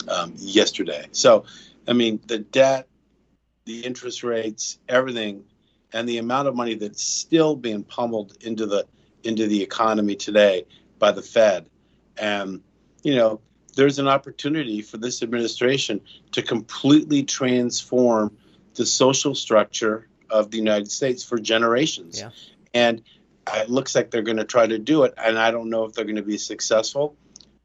um, 0.08 0.34
yesterday. 0.36 1.06
So, 1.12 1.44
I 1.88 1.92
mean, 1.92 2.20
the 2.26 2.38
debt, 2.38 2.88
the 3.64 3.80
interest 3.80 4.22
rates, 4.22 4.78
everything, 4.88 5.44
and 5.92 6.08
the 6.08 6.18
amount 6.18 6.48
of 6.48 6.54
money 6.54 6.74
that's 6.74 7.02
still 7.02 7.56
being 7.56 7.84
pummeled 7.84 8.36
into 8.40 8.66
the 8.66 8.86
into 9.22 9.46
the 9.46 9.62
economy 9.62 10.16
today 10.16 10.66
by 10.98 11.12
the 11.12 11.22
Fed, 11.22 11.68
and 12.18 12.60
you 13.02 13.14
know, 13.14 13.40
there's 13.76 13.98
an 13.98 14.08
opportunity 14.08 14.82
for 14.82 14.98
this 14.98 15.22
administration 15.22 16.00
to 16.32 16.42
completely 16.42 17.22
transform 17.22 18.36
the 18.74 18.86
social 18.86 19.34
structure 19.34 20.08
of 20.30 20.50
the 20.50 20.58
United 20.58 20.90
States 20.90 21.22
for 21.22 21.38
generations. 21.38 22.20
Yeah. 22.20 22.30
And 22.72 23.02
it 23.52 23.70
looks 23.70 23.94
like 23.94 24.10
they're 24.10 24.22
going 24.22 24.38
to 24.38 24.44
try 24.44 24.66
to 24.66 24.78
do 24.78 25.04
it. 25.04 25.14
And 25.16 25.38
I 25.38 25.50
don't 25.50 25.70
know 25.70 25.84
if 25.84 25.92
they're 25.92 26.04
going 26.04 26.16
to 26.16 26.22
be 26.22 26.38
successful, 26.38 27.16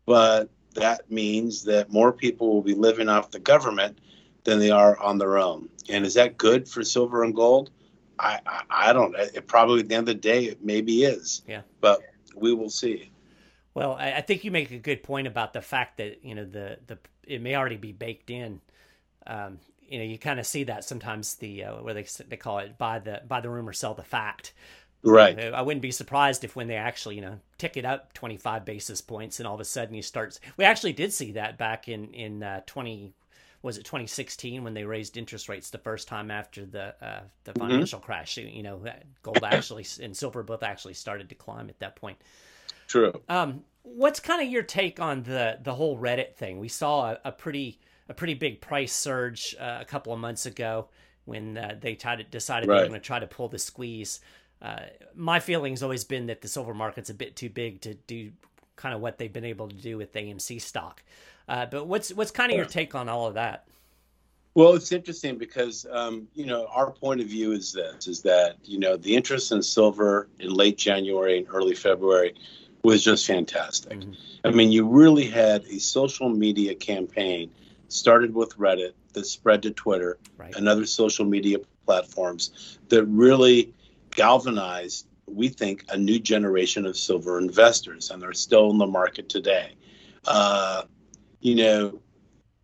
but 0.06 0.50
that 0.76 1.10
means 1.10 1.64
that 1.64 1.92
more 1.92 2.12
people 2.12 2.54
will 2.54 2.62
be 2.62 2.74
living 2.74 3.10
off 3.10 3.32
the 3.32 3.40
government 3.40 4.00
than 4.44 4.60
they 4.60 4.72
are 4.72 4.98
on 5.00 5.18
their 5.18 5.38
own. 5.38 5.70
And 5.90 6.06
is 6.06 6.14
that 6.16 6.38
good 6.38 6.68
for 6.68 6.84
silver 6.84 7.24
and 7.24 7.36
gold? 7.36 7.72
I, 8.18 8.40
I, 8.46 8.62
I 8.70 8.94
don't. 8.94 9.16
It 9.16 9.48
probably 9.48 9.82
at 9.82 9.90
the 9.90 9.96
end 9.96 10.10
of 10.10 10.16
the 10.16 10.22
day, 10.22 10.46
it 10.46 10.64
maybe 10.64 11.04
is. 11.04 11.42
Yeah. 11.48 11.62
But 11.82 12.02
we 12.36 12.54
will 12.54 12.70
see. 12.70 13.12
Well, 13.74 13.94
I 13.94 14.22
think 14.22 14.44
you 14.44 14.52
make 14.52 14.72
a 14.72 14.78
good 14.78 15.04
point 15.04 15.28
about 15.28 15.54
the 15.54 15.62
fact 15.62 15.98
that 15.98 16.24
you 16.26 16.36
know 16.36 16.44
the 16.44 16.80
the 16.88 16.98
it 17.26 17.42
may 17.42 17.56
already 17.56 17.78
be 17.78 17.94
baked 17.94 18.30
in. 18.30 18.60
Um, 19.26 19.60
you 19.88 20.00
know, 20.00 20.06
you 20.06 20.18
kind 20.18 20.40
of 20.40 20.46
see 20.46 20.66
that 20.66 20.84
sometimes 20.84 21.36
the 21.36 21.64
uh, 21.64 21.76
where 21.76 21.94
they 21.94 22.06
they 22.28 22.36
call 22.36 22.60
it 22.60 22.78
buy 22.78 23.00
the 23.00 23.22
buy 23.28 23.42
the 23.42 23.50
rumor, 23.50 23.72
sell 23.72 23.94
the 23.94 24.04
fact. 24.04 24.54
Right. 25.02 25.40
I 25.40 25.62
wouldn't 25.62 25.82
be 25.82 25.92
surprised 25.92 26.44
if 26.44 26.56
when 26.56 26.68
they 26.68 26.76
actually, 26.76 27.16
you 27.16 27.22
know, 27.22 27.40
tick 27.58 27.78
it 27.78 27.86
up 27.86 28.14
25 28.14 28.66
basis 28.66 29.00
points 29.00 29.40
and 29.40 29.48
all 29.48 29.56
of 29.56 29.62
a 29.62 29.66
sudden 29.66 29.96
you 29.96 30.02
start. 30.02 30.38
We 30.58 30.66
actually 30.66 30.94
did 30.94 31.14
see 31.14 31.34
that 31.34 31.58
back 31.58 31.88
in 31.88 32.14
in 32.14 32.44
uh, 32.44 32.62
20 32.66 33.14
was 33.62 33.78
it 33.78 33.84
2016 33.84 34.64
when 34.64 34.74
they 34.74 34.86
raised 34.86 35.18
interest 35.18 35.50
rates 35.50 35.70
the 35.70 35.78
first 35.78 36.08
time 36.08 36.32
after 36.32 36.66
the 36.66 36.96
uh, 37.02 37.22
the 37.44 37.54
mm-hmm. 37.54 37.62
financial 37.62 38.00
mm-hmm. 38.00 38.06
crash. 38.06 38.38
You 38.38 38.64
know, 38.64 38.82
gold 39.22 39.44
actually 39.44 39.86
and 40.02 40.16
silver 40.16 40.44
both 40.44 40.64
actually 40.64 40.94
started 40.94 41.30
to 41.30 41.36
climb 41.36 41.70
at 41.70 41.80
that 41.80 41.96
point. 41.96 42.18
True. 42.88 43.22
Um, 43.30 43.64
what's 43.84 44.20
kind 44.20 44.42
of 44.42 44.52
your 44.52 44.64
take 44.64 45.00
on 45.00 45.24
the 45.24 45.60
the 45.62 45.76
whole 45.76 45.98
Reddit 45.98 46.36
thing? 46.36 46.60
We 46.60 46.68
saw 46.68 47.12
a, 47.12 47.20
a 47.26 47.32
pretty 47.32 47.80
a 48.08 48.14
pretty 48.14 48.34
big 48.34 48.62
price 48.62 48.94
surge 48.94 49.56
uh, 49.60 49.78
a 49.80 49.86
couple 49.86 50.12
of 50.12 50.20
months 50.20 50.46
ago 50.46 50.88
when 51.26 51.58
uh, 51.58 51.76
they 51.80 51.96
tried 51.96 52.30
decided 52.32 52.68
right. 52.68 52.78
they 52.78 52.82
were 52.84 52.90
going 52.90 53.00
to 53.00 53.06
try 53.06 53.20
to 53.20 53.28
pull 53.28 53.48
the 53.48 53.60
squeeze. 53.60 54.20
Uh, 54.62 54.82
my 55.16 55.40
feeling's 55.40 55.84
always 55.84 56.04
been 56.04 56.28
that 56.28 56.42
the 56.42 56.48
silver 56.48 56.74
market's 56.74 57.10
a 57.10 57.14
bit 57.14 57.36
too 57.36 57.50
big 57.50 57.82
to 57.82 57.94
do 57.94 58.32
kind 58.76 58.96
of 58.96 59.02
what 59.02 59.18
they've 59.18 59.32
been 59.32 59.46
able 59.46 59.68
to 59.68 59.76
do 59.76 59.98
with 59.98 60.14
AMC 60.14 60.62
stock. 60.62 61.04
Uh, 61.48 61.66
but 61.66 61.88
what's 61.88 62.14
what's 62.14 62.32
kind 62.32 62.52
of 62.52 62.58
your 62.58 62.66
take 62.66 62.96
on 62.96 63.10
all 63.10 63.28
of 63.28 63.34
that? 63.34 63.66
Well, 64.56 64.74
it's 64.74 64.92
interesting 64.92 65.38
because 65.38 65.86
um, 65.92 66.28
you 66.36 66.46
know 66.46 66.68
our 66.68 66.92
point 66.92 67.22
of 67.22 67.28
view 67.28 67.52
is 67.52 67.74
this: 67.74 68.08
is 68.08 68.22
that 68.24 68.58
you 68.64 68.80
know 68.80 68.98
the 68.98 69.16
interest 69.16 69.52
in 69.52 69.64
silver 69.64 70.28
in 70.40 70.54
late 70.54 70.78
January 70.78 71.38
and 71.38 71.48
early 71.50 71.76
February 71.76 72.36
was 72.84 73.04
just 73.04 73.26
fantastic. 73.26 74.00
Mm-hmm. 74.00 74.14
I 74.44 74.52
mean, 74.52 74.72
you 74.72 74.88
really 74.88 75.28
had 75.28 75.66
a 75.66 75.80
social 75.80 76.30
media 76.30 76.76
campaign 76.76 77.52
started 77.90 78.34
with 78.34 78.58
Reddit 78.58 78.94
that 79.14 79.26
spread 79.26 79.64
to 79.64 79.72
Twitter 79.72 80.18
right. 80.38 80.56
and 80.56 80.70
other 80.70 80.86
social 80.86 81.26
media 81.26 81.58
platforms 81.86 82.80
that 82.90 83.04
really 83.06 83.74
galvanized, 84.20 85.08
we 85.28 85.48
think, 85.48 85.86
a 85.88 85.98
new 85.98 86.20
generation 86.20 86.86
of 86.86 86.98
silver 86.98 87.40
investors, 87.40 88.12
and 88.12 88.22
they're 88.22 88.34
still 88.34 88.70
in 88.70 88.78
the 88.78 88.86
market 88.86 89.30
today. 89.30 89.72
Uh, 90.26 90.84
you 91.40 91.56
know, 91.56 92.02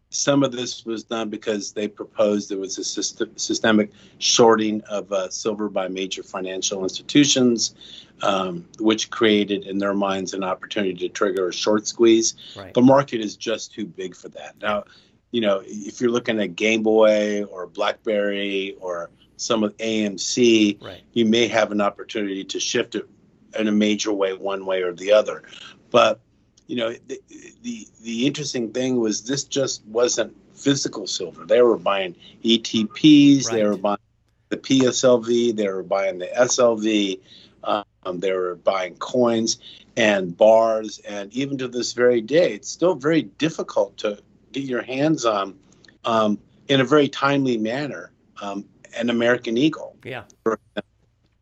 some 0.10 0.44
of 0.44 0.52
this 0.52 0.84
was 0.84 1.06
done 1.06 1.30
because 1.30 1.72
they 1.72 1.88
proposed 1.88 2.50
there 2.50 2.58
was 2.58 2.78
a 2.78 2.84
system, 2.84 3.32
systemic 3.38 3.90
shorting 4.18 4.82
of 4.90 5.10
uh, 5.14 5.30
silver 5.30 5.70
by 5.70 5.88
major 5.88 6.24
financial 6.24 6.84
institutions, 6.84 7.74
um, 8.22 8.68
which 8.80 9.10
created 9.10 9.66
in 9.66 9.78
their 9.78 9.94
minds 9.94 10.34
an 10.34 10.44
opportunity 10.44 11.08
to 11.08 11.08
trigger 11.08 11.48
a 11.48 11.54
short 11.54 11.88
squeeze. 11.88 12.36
Right. 12.58 12.74
The 12.74 12.82
market 12.82 13.22
is 13.22 13.38
just 13.38 13.74
too 13.74 13.86
big 13.86 14.14
for 14.14 14.28
that. 14.28 14.56
Now, 14.62 14.84
you 15.32 15.40
know, 15.40 15.62
if 15.66 16.02
you're 16.02 16.12
looking 16.12 16.42
at 16.42 16.58
Game 16.58 16.84
Boy 16.84 17.44
or 17.46 17.66
BlackBerry 17.66 18.76
or 18.82 19.10
some 19.38 19.64
of 19.64 19.76
AMC, 19.78 20.82
right. 20.84 21.02
you 21.14 21.26
may 21.26 21.48
have 21.48 21.72
an 21.72 21.82
opportunity 21.82 22.44
to 22.46 22.60
shift 22.60 22.96
it 22.96 23.08
in 23.58 23.68
a 23.68 23.72
major 23.72 24.12
way, 24.12 24.34
one 24.34 24.66
way 24.66 24.82
or 24.82 24.94
the 24.94 25.12
other. 25.12 25.44
But 25.92 26.20
you 26.68 26.76
know, 26.78 26.94
the 27.08 27.22
the, 27.62 27.88
the 28.02 28.28
interesting 28.28 28.72
thing 28.72 29.00
was 29.00 29.24
this 29.24 29.44
just 29.44 29.86
wasn't 29.86 30.36
physical 30.56 31.08
silver. 31.08 31.46
They 31.46 31.62
were 31.62 31.78
buying 31.78 32.16
ETPs, 32.44 33.46
right. 33.46 33.56
they 33.56 33.64
were 33.64 33.78
buying 33.78 33.98
the 34.50 34.58
PSLV, 34.58 35.56
they 35.56 35.68
were 35.68 35.84
buying 35.84 36.20
the 36.20 36.28
SLV, 36.28 37.20
um, 37.64 38.20
they 38.20 38.32
were 38.32 38.56
buying 38.56 38.96
coins 38.96 39.60
and 39.98 40.36
bars, 40.36 41.00
and 41.00 41.34
even 41.34 41.58
to 41.58 41.68
this 41.68 41.94
very 41.94 42.22
day, 42.22 42.54
it's 42.54 42.70
still 42.70 42.96
very 42.96 43.24
difficult 43.24 43.98
to 43.98 44.20
get 44.52 44.64
your 44.64 44.82
hands 44.82 45.26
on 45.26 45.58
um, 46.04 46.40
in 46.68 46.82
a 46.82 46.84
very 46.84 47.08
timely 47.08 47.58
manner. 47.58 48.12
Um, 48.42 48.66
an 48.96 49.10
American 49.10 49.58
Eagle. 49.58 49.98
Yeah. 50.04 50.24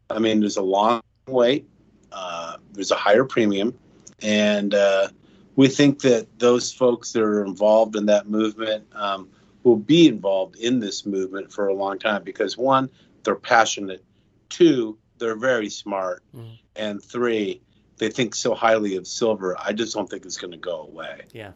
I 0.09 0.19
mean, 0.19 0.39
there's 0.39 0.57
a 0.57 0.63
long 0.63 1.01
wait. 1.27 1.67
Uh, 2.11 2.57
there's 2.73 2.91
a 2.91 2.95
higher 2.95 3.23
premium, 3.23 3.77
and 4.21 4.73
uh, 4.73 5.07
we 5.55 5.67
think 5.67 6.01
that 6.01 6.27
those 6.39 6.71
folks 6.71 7.11
that 7.13 7.23
are 7.23 7.43
involved 7.43 7.95
in 7.95 8.05
that 8.05 8.27
movement 8.27 8.85
um, 8.93 9.29
will 9.63 9.77
be 9.77 10.07
involved 10.07 10.55
in 10.57 10.79
this 10.79 11.05
movement 11.05 11.51
for 11.51 11.67
a 11.67 11.73
long 11.73 11.97
time 11.97 12.23
because 12.23 12.57
one, 12.57 12.89
they're 13.23 13.35
passionate. 13.35 14.03
Two, 14.49 14.97
they're 15.17 15.35
very 15.35 15.69
smart, 15.69 16.23
mm. 16.35 16.59
and 16.75 17.03
three, 17.03 17.61
they 17.97 18.09
think 18.09 18.35
so 18.35 18.53
highly 18.53 18.95
of 18.95 19.07
silver. 19.07 19.55
I 19.59 19.73
just 19.73 19.95
don't 19.95 20.09
think 20.09 20.25
it's 20.25 20.37
going 20.37 20.51
to 20.51 20.57
go 20.57 20.81
away. 20.81 21.21
Yeah. 21.31 21.53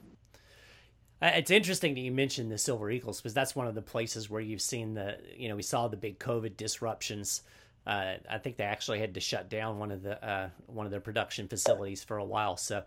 Uh, 1.21 1.32
it's 1.36 1.51
interesting 1.51 1.95
that 1.95 2.01
you 2.01 2.12
mentioned 2.12 2.51
the 2.51 2.58
Silver 2.58 2.91
Eagles 2.91 3.19
because 3.19 3.34
that's 3.34 3.56
one 3.56 3.67
of 3.67 3.75
the 3.75 3.82
places 3.82 4.30
where 4.30 4.41
you've 4.41 4.62
seen 4.62 4.93
the, 4.93 5.17
you 5.36 5.49
know, 5.49 5.56
we 5.56 5.63
saw 5.63 5.88
the 5.88 5.97
big 5.97 6.19
COVID 6.19 6.58
disruptions. 6.58 7.41
Uh, 7.88 8.15
I 8.30 8.38
think 8.38 8.58
they 8.58 8.65
actually 8.65 8.99
had 8.99 9.13
to 9.15 9.19
shut 9.19 9.49
down 9.49 9.80
one 9.80 9.91
of 9.91 10.03
the 10.03 10.23
uh, 10.23 10.49
one 10.67 10.86
of 10.86 10.91
their 10.91 10.99
production 10.99 11.47
facilities 11.47 12.03
for 12.03 12.17
a 12.17 12.25
while. 12.25 12.58
So, 12.58 12.84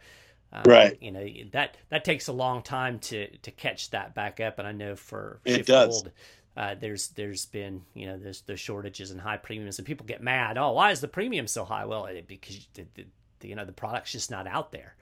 um, 0.52 0.62
right, 0.66 0.98
you 1.00 1.10
know 1.10 1.26
that 1.52 1.78
that 1.88 2.04
takes 2.04 2.28
a 2.28 2.34
long 2.34 2.62
time 2.62 2.98
to 2.98 3.34
to 3.38 3.50
catch 3.50 3.90
that 3.90 4.14
back 4.14 4.40
up. 4.40 4.58
And 4.58 4.68
I 4.68 4.72
know 4.72 4.96
for 4.96 5.40
it 5.46 5.64
does. 5.64 6.02
Gold, 6.02 6.12
uh, 6.54 6.74
there's 6.74 7.08
there's 7.08 7.46
been 7.46 7.82
you 7.94 8.06
know 8.06 8.18
there's 8.18 8.42
the 8.42 8.58
shortages 8.58 9.10
and 9.10 9.18
high 9.18 9.38
premiums, 9.38 9.78
and 9.78 9.86
people 9.86 10.04
get 10.04 10.22
mad. 10.22 10.58
Oh, 10.58 10.72
why 10.72 10.90
is 10.90 11.00
the 11.00 11.08
premium 11.08 11.46
so 11.46 11.64
high? 11.64 11.86
Well, 11.86 12.04
it, 12.04 12.28
because 12.28 12.68
the, 12.74 12.84
the, 12.94 13.48
you 13.48 13.54
know 13.54 13.64
the 13.64 13.72
product's 13.72 14.12
just 14.12 14.30
not 14.30 14.46
out 14.46 14.70
there. 14.70 14.94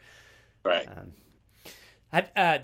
Right. 0.65 0.87
Um, 0.87 1.13
uh, 2.13 2.59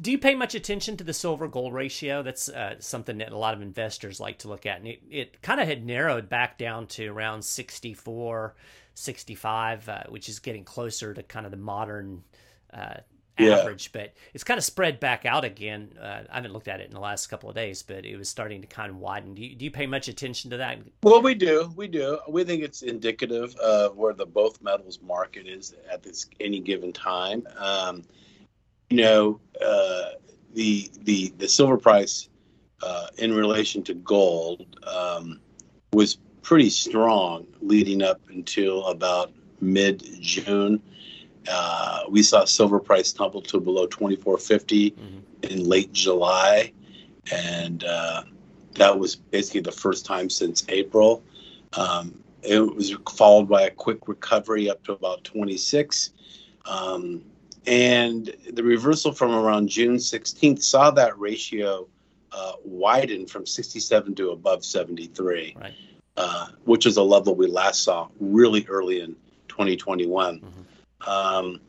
do 0.00 0.10
you 0.10 0.18
pay 0.18 0.34
much 0.34 0.54
attention 0.54 0.96
to 0.96 1.04
the 1.04 1.12
silver 1.12 1.48
gold 1.48 1.72
ratio? 1.72 2.22
That's 2.22 2.48
uh, 2.48 2.76
something 2.80 3.18
that 3.18 3.32
a 3.32 3.38
lot 3.38 3.54
of 3.54 3.62
investors 3.62 4.20
like 4.20 4.38
to 4.38 4.48
look 4.48 4.66
at. 4.66 4.78
And 4.78 4.88
it, 4.88 5.02
it 5.10 5.42
kind 5.42 5.60
of 5.60 5.68
had 5.68 5.84
narrowed 5.84 6.28
back 6.28 6.58
down 6.58 6.86
to 6.88 7.08
around 7.08 7.42
64, 7.44 8.54
65, 8.94 9.88
uh, 9.88 10.02
which 10.08 10.28
is 10.28 10.38
getting 10.38 10.64
closer 10.64 11.14
to 11.14 11.22
kind 11.22 11.46
of 11.46 11.52
the 11.52 11.58
modern 11.58 12.22
uh, 12.72 12.96
average, 13.38 13.90
yeah. 13.94 14.02
but 14.02 14.14
it's 14.34 14.44
kind 14.44 14.58
of 14.58 14.64
spread 14.64 15.00
back 15.00 15.24
out 15.24 15.44
again. 15.44 15.92
Uh, 16.00 16.22
I 16.30 16.36
haven't 16.36 16.52
looked 16.52 16.68
at 16.68 16.80
it 16.80 16.86
in 16.86 16.92
the 16.92 17.00
last 17.00 17.28
couple 17.28 17.48
of 17.48 17.54
days, 17.54 17.82
but 17.82 18.04
it 18.04 18.16
was 18.16 18.28
starting 18.28 18.60
to 18.60 18.66
kind 18.66 18.90
of 18.90 18.96
widen. 18.96 19.34
Do 19.34 19.42
you, 19.42 19.54
do 19.54 19.64
you 19.64 19.70
pay 19.70 19.86
much 19.86 20.08
attention 20.08 20.50
to 20.50 20.58
that? 20.58 20.78
Well, 21.02 21.22
we 21.22 21.34
do. 21.34 21.72
We 21.74 21.88
do. 21.88 22.18
We 22.28 22.44
think 22.44 22.62
it's 22.62 22.82
indicative 22.82 23.54
of 23.56 23.96
where 23.96 24.12
the 24.12 24.26
both 24.26 24.60
metals 24.62 25.00
market 25.02 25.46
is 25.46 25.74
at 25.90 26.02
this 26.02 26.26
any 26.38 26.60
given 26.60 26.92
time. 26.92 27.46
Um, 27.56 28.02
know, 28.90 29.40
uh, 29.64 30.10
the 30.54 30.90
the 31.02 31.32
the 31.38 31.48
silver 31.48 31.76
price 31.76 32.28
uh, 32.82 33.06
in 33.18 33.32
relation 33.32 33.82
to 33.84 33.94
gold 33.94 34.76
um, 34.86 35.40
was 35.92 36.18
pretty 36.42 36.70
strong 36.70 37.46
leading 37.60 38.02
up 38.02 38.20
until 38.28 38.86
about 38.86 39.32
mid 39.60 40.02
June. 40.20 40.82
Uh, 41.50 42.02
we 42.08 42.22
saw 42.22 42.44
silver 42.44 42.78
price 42.78 43.12
tumble 43.12 43.42
to 43.42 43.60
below 43.60 43.86
2450 43.86 44.90
mm-hmm. 44.90 45.18
in 45.44 45.68
late 45.68 45.92
July, 45.92 46.72
and 47.32 47.84
uh, 47.84 48.22
that 48.74 48.98
was 48.98 49.16
basically 49.16 49.60
the 49.60 49.72
first 49.72 50.04
time 50.04 50.28
since 50.28 50.64
April. 50.68 51.22
Um, 51.74 52.22
it 52.42 52.60
was 52.60 52.94
followed 53.10 53.48
by 53.48 53.62
a 53.62 53.70
quick 53.70 54.08
recovery 54.08 54.70
up 54.70 54.82
to 54.84 54.92
about 54.92 55.24
26. 55.24 56.12
Um, 56.66 57.22
and 57.66 58.34
the 58.52 58.62
reversal 58.62 59.12
from 59.12 59.32
around 59.32 59.68
June 59.68 59.96
16th 59.96 60.62
saw 60.62 60.90
that 60.92 61.18
ratio 61.18 61.86
uh, 62.32 62.52
widen 62.64 63.26
from 63.26 63.46
67 63.46 64.14
to 64.14 64.30
above 64.30 64.64
73, 64.64 65.56
right. 65.60 65.74
uh, 66.16 66.46
which 66.64 66.86
is 66.86 66.96
a 66.96 67.02
level 67.02 67.34
we 67.34 67.46
last 67.46 67.82
saw 67.82 68.08
really 68.18 68.66
early 68.68 69.00
in 69.00 69.16
2021. 69.48 70.40
Mm-hmm. 70.40 71.10
Um, 71.10 71.60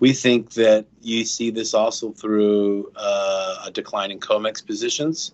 we 0.00 0.12
think 0.12 0.52
that 0.52 0.86
you 1.02 1.24
see 1.24 1.50
this 1.50 1.74
also 1.74 2.12
through 2.12 2.92
uh, 2.96 3.64
a 3.66 3.70
decline 3.70 4.10
in 4.10 4.20
COMEX 4.20 4.64
positions, 4.64 5.32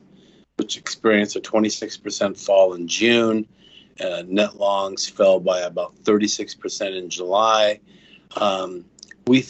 which 0.57 0.77
experienced 0.77 1.37
a 1.37 1.41
26% 1.41 2.39
fall 2.39 2.75
in 2.75 2.89
June. 2.89 3.47
Uh, 4.01 4.23
net 4.27 4.57
longs 4.57 5.09
fell 5.09 5.39
by 5.39 5.61
about 5.61 5.95
36% 6.03 6.97
in 6.97 7.11
July. 7.11 7.79
Um, 8.37 8.85
we, 9.27 9.45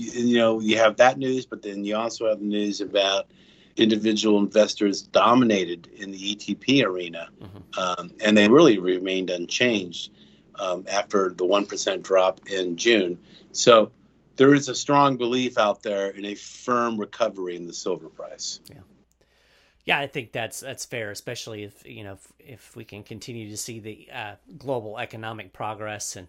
you 0.00 0.36
know, 0.36 0.60
you 0.60 0.78
have 0.78 0.96
that 0.96 1.18
news, 1.18 1.46
but 1.46 1.62
then 1.62 1.84
you 1.84 1.96
also 1.96 2.28
have 2.28 2.38
the 2.38 2.44
news 2.44 2.80
about 2.80 3.26
individual 3.76 4.38
investors 4.38 5.02
dominated 5.02 5.88
in 5.96 6.10
the 6.10 6.18
ETP 6.18 6.84
arena, 6.84 7.28
mm-hmm. 7.40 7.78
um, 7.78 8.10
and 8.24 8.36
they 8.36 8.48
really 8.48 8.78
remained 8.78 9.30
unchanged 9.30 10.10
um, 10.56 10.84
after 10.88 11.30
the 11.30 11.44
1% 11.44 12.02
drop 12.02 12.40
in 12.46 12.76
June. 12.76 13.18
So 13.52 13.90
there 14.36 14.54
is 14.54 14.68
a 14.68 14.74
strong 14.74 15.16
belief 15.16 15.58
out 15.58 15.82
there 15.82 16.10
in 16.10 16.24
a 16.24 16.34
firm 16.34 16.98
recovery 16.98 17.56
in 17.56 17.66
the 17.66 17.72
silver 17.72 18.08
price. 18.08 18.60
Yeah. 18.68 18.80
Yeah, 19.86 19.98
I 19.98 20.06
think 20.06 20.30
that's 20.30 20.60
that's 20.60 20.84
fair, 20.84 21.10
especially 21.10 21.64
if 21.64 21.84
you 21.86 22.04
know 22.04 22.12
if, 22.12 22.32
if 22.38 22.76
we 22.76 22.84
can 22.84 23.02
continue 23.02 23.48
to 23.48 23.56
see 23.56 23.80
the 23.80 24.08
uh, 24.14 24.34
global 24.58 24.98
economic 24.98 25.52
progress. 25.52 26.16
And 26.16 26.28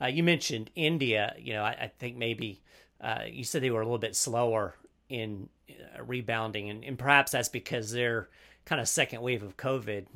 uh, 0.00 0.06
you 0.06 0.22
mentioned 0.22 0.70
India. 0.74 1.34
You 1.38 1.54
know, 1.54 1.62
I, 1.62 1.70
I 1.70 1.92
think 1.98 2.16
maybe 2.16 2.60
uh, 3.00 3.22
you 3.30 3.44
said 3.44 3.62
they 3.62 3.70
were 3.70 3.80
a 3.80 3.84
little 3.84 3.98
bit 3.98 4.16
slower 4.16 4.74
in 5.08 5.48
uh, 5.70 6.02
rebounding, 6.02 6.70
and, 6.70 6.84
and 6.84 6.98
perhaps 6.98 7.32
that's 7.32 7.48
because 7.48 7.90
their 7.92 8.28
kind 8.64 8.80
of 8.80 8.88
second 8.88 9.22
wave 9.22 9.42
of 9.42 9.56
COVID 9.56 10.06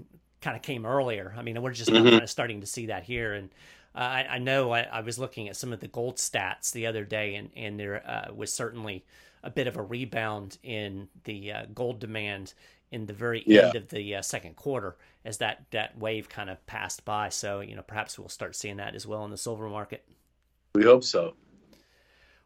kind 0.40 0.56
of 0.56 0.62
came 0.62 0.84
earlier. 0.84 1.34
I 1.36 1.42
mean, 1.42 1.60
we're 1.62 1.72
just 1.72 1.90
mm-hmm. 1.90 2.08
kind 2.08 2.22
of 2.22 2.30
starting 2.30 2.60
to 2.60 2.66
see 2.66 2.86
that 2.86 3.04
here, 3.04 3.34
and 3.34 3.50
uh, 3.94 3.98
I, 3.98 4.26
I, 4.30 4.38
know 4.38 4.72
I, 4.72 4.82
I, 4.82 5.00
was 5.00 5.18
looking 5.18 5.48
at 5.48 5.56
some 5.56 5.72
of 5.72 5.80
the 5.80 5.88
gold 5.88 6.16
stats 6.16 6.72
the 6.72 6.86
other 6.86 7.04
day, 7.04 7.36
and 7.36 7.50
and 7.56 7.78
there 7.78 8.02
uh, 8.06 8.32
was 8.34 8.52
certainly 8.52 9.04
a 9.42 9.50
bit 9.50 9.66
of 9.66 9.76
a 9.76 9.82
rebound 9.82 10.58
in 10.62 11.08
the 11.24 11.52
uh, 11.52 11.66
gold 11.74 11.98
demand 11.98 12.54
in 12.90 13.06
the 13.06 13.12
very 13.12 13.42
yeah. 13.46 13.66
end 13.66 13.76
of 13.76 13.88
the 13.88 14.16
uh, 14.16 14.22
second 14.22 14.56
quarter 14.56 14.96
as 15.24 15.38
that 15.38 15.64
that 15.70 15.96
wave 15.98 16.28
kind 16.28 16.50
of 16.50 16.64
passed 16.66 17.04
by. 17.04 17.28
So 17.28 17.60
you 17.60 17.76
know, 17.76 17.82
perhaps 17.82 18.18
we'll 18.18 18.28
start 18.28 18.56
seeing 18.56 18.76
that 18.76 18.94
as 18.94 19.06
well 19.06 19.24
in 19.24 19.30
the 19.30 19.36
silver 19.36 19.68
market. 19.68 20.04
We 20.74 20.84
hope 20.84 21.04
so. 21.04 21.34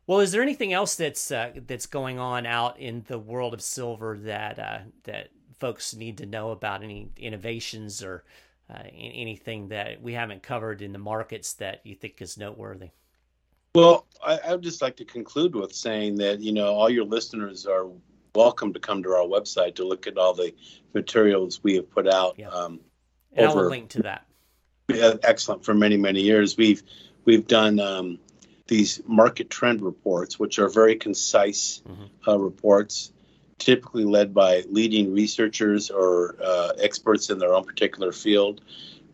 Well, 0.07 0.21
is 0.21 0.31
there 0.31 0.43
anything 0.43 0.73
else 0.73 0.95
that's 0.95 1.31
uh, 1.31 1.51
that's 1.67 1.87
going 1.87 2.19
on 2.19 2.47
out 2.47 2.79
in 2.79 3.05
the 3.09 3.19
world 3.19 3.55
of 3.55 3.61
silver 3.61 4.17
that 4.23 4.59
uh, 4.59 4.79
that 5.05 5.31
folks 5.59 5.95
need 5.95 6.19
to 6.19 6.27
know 6.27 6.51
about? 6.51 6.85
Any 6.85 7.11
innovations 7.17 8.05
or 8.05 8.23
uh, 8.73 8.83
anything 8.97 9.69
that 9.69 10.01
we 10.01 10.13
haven't 10.13 10.43
covered 10.43 10.81
in 10.81 10.93
the 10.93 10.99
markets 10.99 11.55
that 11.55 11.81
you 11.85 11.97
think 11.97 12.23
is 12.23 12.39
noteworthy? 12.39 12.91
Well, 13.75 14.07
I, 14.25 14.39
I 14.47 14.53
would 14.53 14.63
just 14.63 14.81
like 14.81 14.97
to 14.97 15.05
conclude 15.05 15.57
with 15.57 15.75
saying 15.75 16.17
that 16.19 16.41
you 16.41 16.53
know 16.53 16.73
all 16.73 16.89
your 16.89 17.05
listeners 17.05 17.67
are 17.67 17.89
welcome 18.37 18.73
to 18.75 18.79
come 18.79 19.03
to 19.03 19.09
our 19.11 19.27
website 19.27 19.75
to 19.77 19.85
look 19.85 20.07
at 20.07 20.17
all 20.17 20.35
the 20.35 20.55
materials 20.95 21.65
we 21.65 21.75
have 21.75 21.91
put 21.91 22.07
out. 22.07 22.37
Yeah. 22.39 22.49
Um, 22.51 22.79
and 23.33 23.49
over, 23.49 23.65
I'll 23.65 23.71
link 23.71 23.89
to 23.91 24.03
that. 24.03 24.25
Yeah, 24.89 25.15
excellent. 25.25 25.65
For 25.65 25.75
many 25.75 25.97
many 25.97 26.21
years, 26.21 26.57
we've 26.57 26.85
we've 27.25 27.49
done. 27.49 27.81
Um, 27.81 28.21
these 28.67 29.01
market 29.07 29.51
trend 29.51 29.81
reports, 29.81 30.39
which 30.39 30.59
are 30.59 30.69
very 30.69 30.97
concise 30.97 31.83
mm-hmm. 31.89 32.29
uh, 32.29 32.37
reports, 32.37 33.13
typically 33.59 34.05
led 34.05 34.35
by 34.35 34.65
leading 34.69 35.13
researchers 35.13 35.91
or 35.91 36.37
uh, 36.43 36.73
experts 36.79 37.31
in 37.31 37.39
their 37.39 37.55
own 37.55 37.65
particular 37.65 38.13
field. 38.13 38.61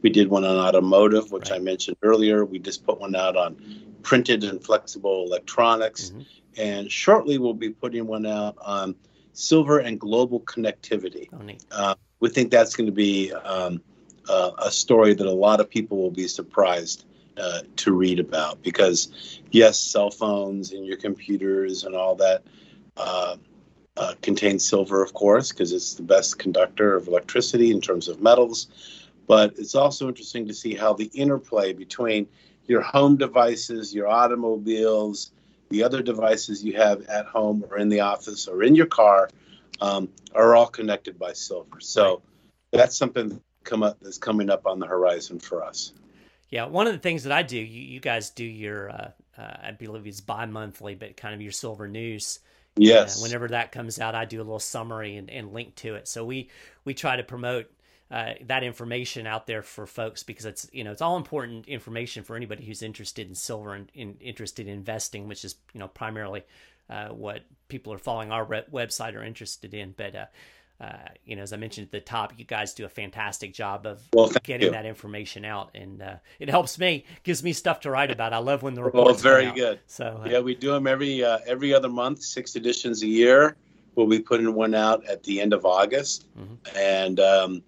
We 0.00 0.10
did 0.10 0.28
one 0.28 0.44
on 0.44 0.56
automotive, 0.56 1.30
which 1.30 1.50
right. 1.50 1.60
I 1.60 1.62
mentioned 1.62 1.96
earlier. 2.02 2.44
We 2.44 2.58
just 2.58 2.84
put 2.84 3.00
one 3.00 3.14
out 3.14 3.36
on 3.36 3.56
printed 4.02 4.42
and 4.42 4.62
flexible 4.62 5.24
electronics. 5.26 6.10
Mm-hmm. 6.10 6.20
And 6.56 6.90
shortly, 6.90 7.38
we'll 7.38 7.54
be 7.54 7.70
putting 7.70 8.06
one 8.06 8.26
out 8.26 8.56
on 8.60 8.96
silver 9.32 9.78
and 9.78 9.98
global 9.98 10.40
connectivity. 10.40 11.28
Oh, 11.32 11.66
uh, 11.70 11.94
we 12.20 12.28
think 12.28 12.50
that's 12.50 12.74
going 12.74 12.86
to 12.86 12.92
be 12.92 13.32
um, 13.32 13.80
uh, 14.28 14.50
a 14.58 14.70
story 14.70 15.14
that 15.14 15.26
a 15.26 15.32
lot 15.32 15.60
of 15.60 15.70
people 15.70 15.98
will 15.98 16.10
be 16.10 16.28
surprised 16.28 17.04
uh, 17.36 17.60
to 17.76 17.92
read 17.92 18.20
about 18.20 18.62
because 18.62 19.40
yes 19.50 19.78
cell 19.78 20.10
phones 20.10 20.72
and 20.72 20.86
your 20.86 20.96
computers 20.96 21.84
and 21.84 21.94
all 21.94 22.14
that 22.14 22.42
uh, 22.96 23.36
uh, 23.96 24.14
contain 24.22 24.58
silver 24.58 25.02
of 25.02 25.12
course 25.14 25.50
because 25.50 25.72
it's 25.72 25.94
the 25.94 26.02
best 26.02 26.38
conductor 26.38 26.94
of 26.94 27.08
electricity 27.08 27.70
in 27.70 27.80
terms 27.80 28.08
of 28.08 28.20
metals. 28.20 28.68
But 29.26 29.54
it's 29.58 29.74
also 29.74 30.08
interesting 30.08 30.48
to 30.48 30.54
see 30.54 30.74
how 30.74 30.94
the 30.94 31.10
interplay 31.14 31.72
between 31.72 32.28
your 32.66 32.80
home 32.80 33.16
devices 33.16 33.94
your 33.94 34.08
automobiles 34.08 35.32
the 35.70 35.82
other 35.82 36.02
devices 36.02 36.62
you 36.62 36.74
have 36.74 37.06
at 37.06 37.24
home 37.26 37.64
or 37.70 37.78
in 37.78 37.88
the 37.88 38.00
office 38.00 38.46
or 38.46 38.62
in 38.62 38.74
your 38.74 38.86
car 38.86 39.30
um, 39.80 40.08
are 40.34 40.54
all 40.54 40.66
connected 40.66 41.18
by 41.18 41.32
silver. 41.32 41.80
So 41.80 42.20
that's 42.72 42.96
something 42.96 43.40
come 43.64 43.82
up 43.82 43.98
that's 44.00 44.18
coming 44.18 44.50
up 44.50 44.66
on 44.66 44.78
the 44.78 44.86
horizon 44.86 45.38
for 45.38 45.64
us 45.64 45.92
yeah, 46.52 46.66
one 46.66 46.86
of 46.86 46.92
the 46.92 46.98
things 46.98 47.24
that 47.24 47.32
I 47.32 47.42
do, 47.42 47.56
you, 47.56 47.82
you 47.82 47.98
guys 47.98 48.28
do 48.28 48.44
your, 48.44 48.90
uh, 48.90 49.10
uh, 49.38 49.56
I 49.64 49.70
believe 49.70 50.06
it's 50.06 50.20
bi-monthly, 50.20 50.94
but 50.94 51.16
kind 51.16 51.34
of 51.34 51.40
your 51.40 51.50
silver 51.50 51.88
news. 51.88 52.40
Yes. 52.76 53.18
Uh, 53.18 53.22
whenever 53.22 53.48
that 53.48 53.72
comes 53.72 53.98
out, 53.98 54.14
I 54.14 54.26
do 54.26 54.36
a 54.36 54.44
little 54.44 54.58
summary 54.58 55.16
and, 55.16 55.30
and 55.30 55.54
link 55.54 55.76
to 55.76 55.94
it. 55.94 56.06
So 56.06 56.26
we 56.26 56.50
we 56.84 56.92
try 56.92 57.16
to 57.16 57.22
promote 57.22 57.70
uh, 58.10 58.34
that 58.46 58.64
information 58.64 59.26
out 59.26 59.46
there 59.46 59.62
for 59.62 59.86
folks 59.86 60.22
because 60.22 60.44
it's 60.44 60.68
you 60.72 60.84
know 60.84 60.92
it's 60.92 61.00
all 61.00 61.16
important 61.16 61.68
information 61.68 62.22
for 62.22 62.36
anybody 62.36 62.64
who's 62.66 62.82
interested 62.82 63.28
in 63.28 63.34
silver 63.34 63.72
and 63.72 63.90
in, 63.94 64.16
interested 64.20 64.68
in 64.68 64.74
investing, 64.74 65.28
which 65.28 65.46
is 65.46 65.54
you 65.72 65.80
know 65.80 65.88
primarily 65.88 66.42
uh, 66.90 67.08
what 67.08 67.40
people 67.68 67.94
are 67.94 67.98
following 67.98 68.30
our 68.30 68.44
re- 68.44 68.64
website 68.70 69.14
are 69.14 69.24
interested 69.24 69.72
in. 69.72 69.94
But 69.96 70.30
uh, 70.82 70.96
you 71.24 71.36
know, 71.36 71.42
as 71.42 71.52
I 71.52 71.56
mentioned 71.56 71.86
at 71.86 71.92
the 71.92 72.00
top, 72.00 72.32
you 72.36 72.44
guys 72.44 72.74
do 72.74 72.84
a 72.84 72.88
fantastic 72.88 73.54
job 73.54 73.86
of 73.86 74.02
well, 74.12 74.32
getting 74.42 74.66
you. 74.66 74.72
that 74.72 74.84
information 74.84 75.44
out, 75.44 75.70
and 75.76 76.02
uh, 76.02 76.16
it 76.40 76.50
helps 76.50 76.76
me, 76.76 77.04
gives 77.22 77.44
me 77.44 77.52
stuff 77.52 77.80
to 77.80 77.90
write 77.90 78.10
about. 78.10 78.32
I 78.32 78.38
love 78.38 78.64
when 78.64 78.74
the 78.74 78.82
reports. 78.82 79.22
Well, 79.22 79.34
very 79.34 79.52
good. 79.52 79.78
So 79.86 80.22
uh, 80.24 80.28
yeah, 80.28 80.40
we 80.40 80.56
do 80.56 80.72
them 80.72 80.88
every 80.88 81.22
uh, 81.22 81.38
every 81.46 81.72
other 81.72 81.88
month, 81.88 82.22
six 82.22 82.56
editions 82.56 83.04
a 83.04 83.06
year. 83.06 83.56
We'll 83.94 84.08
be 84.08 84.18
putting 84.18 84.52
one 84.54 84.74
out 84.74 85.06
at 85.06 85.22
the 85.22 85.40
end 85.40 85.52
of 85.52 85.64
August, 85.64 86.26
mm-hmm. 86.36 86.76
and 86.76 87.20
um, 87.20 87.62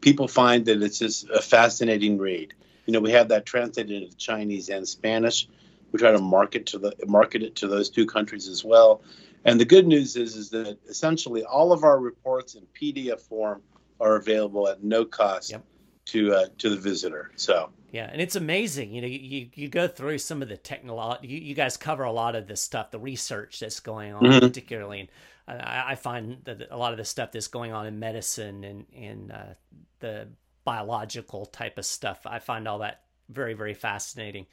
people 0.00 0.28
find 0.28 0.64
that 0.66 0.80
it's 0.82 1.00
just 1.00 1.28
a 1.30 1.42
fascinating 1.42 2.16
read. 2.16 2.54
You 2.86 2.92
know, 2.92 3.00
we 3.00 3.10
have 3.10 3.28
that 3.28 3.44
translated 3.44 4.04
into 4.04 4.16
Chinese 4.16 4.68
and 4.68 4.86
Spanish. 4.86 5.48
We 5.90 5.98
try 5.98 6.12
to 6.12 6.20
market 6.20 6.66
to 6.66 6.78
the 6.78 6.94
market 7.08 7.42
it 7.42 7.56
to 7.56 7.66
those 7.66 7.90
two 7.90 8.06
countries 8.06 8.46
as 8.46 8.64
well. 8.64 9.02
And 9.44 9.60
the 9.60 9.64
good 9.64 9.86
news 9.86 10.16
is, 10.16 10.36
is 10.36 10.50
that 10.50 10.78
essentially 10.88 11.44
all 11.44 11.72
of 11.72 11.84
our 11.84 11.98
reports 11.98 12.54
in 12.54 12.66
PDF 12.80 13.20
form 13.20 13.62
are 14.00 14.16
available 14.16 14.68
at 14.68 14.82
no 14.82 15.04
cost 15.04 15.50
yep. 15.50 15.64
to 16.06 16.34
uh, 16.34 16.46
to 16.58 16.70
the 16.70 16.76
visitor. 16.76 17.30
So 17.36 17.70
yeah, 17.92 18.08
and 18.10 18.20
it's 18.20 18.36
amazing. 18.36 18.92
You 18.92 19.02
know, 19.02 19.06
you, 19.06 19.48
you 19.54 19.68
go 19.68 19.86
through 19.86 20.18
some 20.18 20.42
of 20.42 20.48
the 20.48 20.56
technology. 20.56 21.28
You, 21.28 21.38
you 21.38 21.54
guys 21.54 21.76
cover 21.76 22.04
a 22.04 22.12
lot 22.12 22.34
of 22.34 22.46
this 22.46 22.62
stuff, 22.62 22.90
the 22.90 22.98
research 22.98 23.60
that's 23.60 23.80
going 23.80 24.14
on, 24.14 24.22
mm-hmm. 24.22 24.38
particularly. 24.38 25.10
And 25.46 25.60
I, 25.60 25.84
I, 25.88 25.94
find 25.94 26.38
that 26.44 26.68
a 26.70 26.76
lot 26.76 26.92
of 26.92 26.98
the 26.98 27.04
stuff 27.04 27.32
that's 27.32 27.48
going 27.48 27.72
on 27.72 27.86
in 27.86 27.98
medicine 27.98 28.64
and 28.64 28.86
and 28.96 29.32
uh, 29.32 29.54
the 30.00 30.28
biological 30.64 31.46
type 31.46 31.76
of 31.76 31.84
stuff, 31.84 32.20
I 32.24 32.38
find 32.38 32.66
all 32.66 32.78
that 32.78 33.02
very 33.28 33.54
very 33.54 33.74
fascinating. 33.74 34.46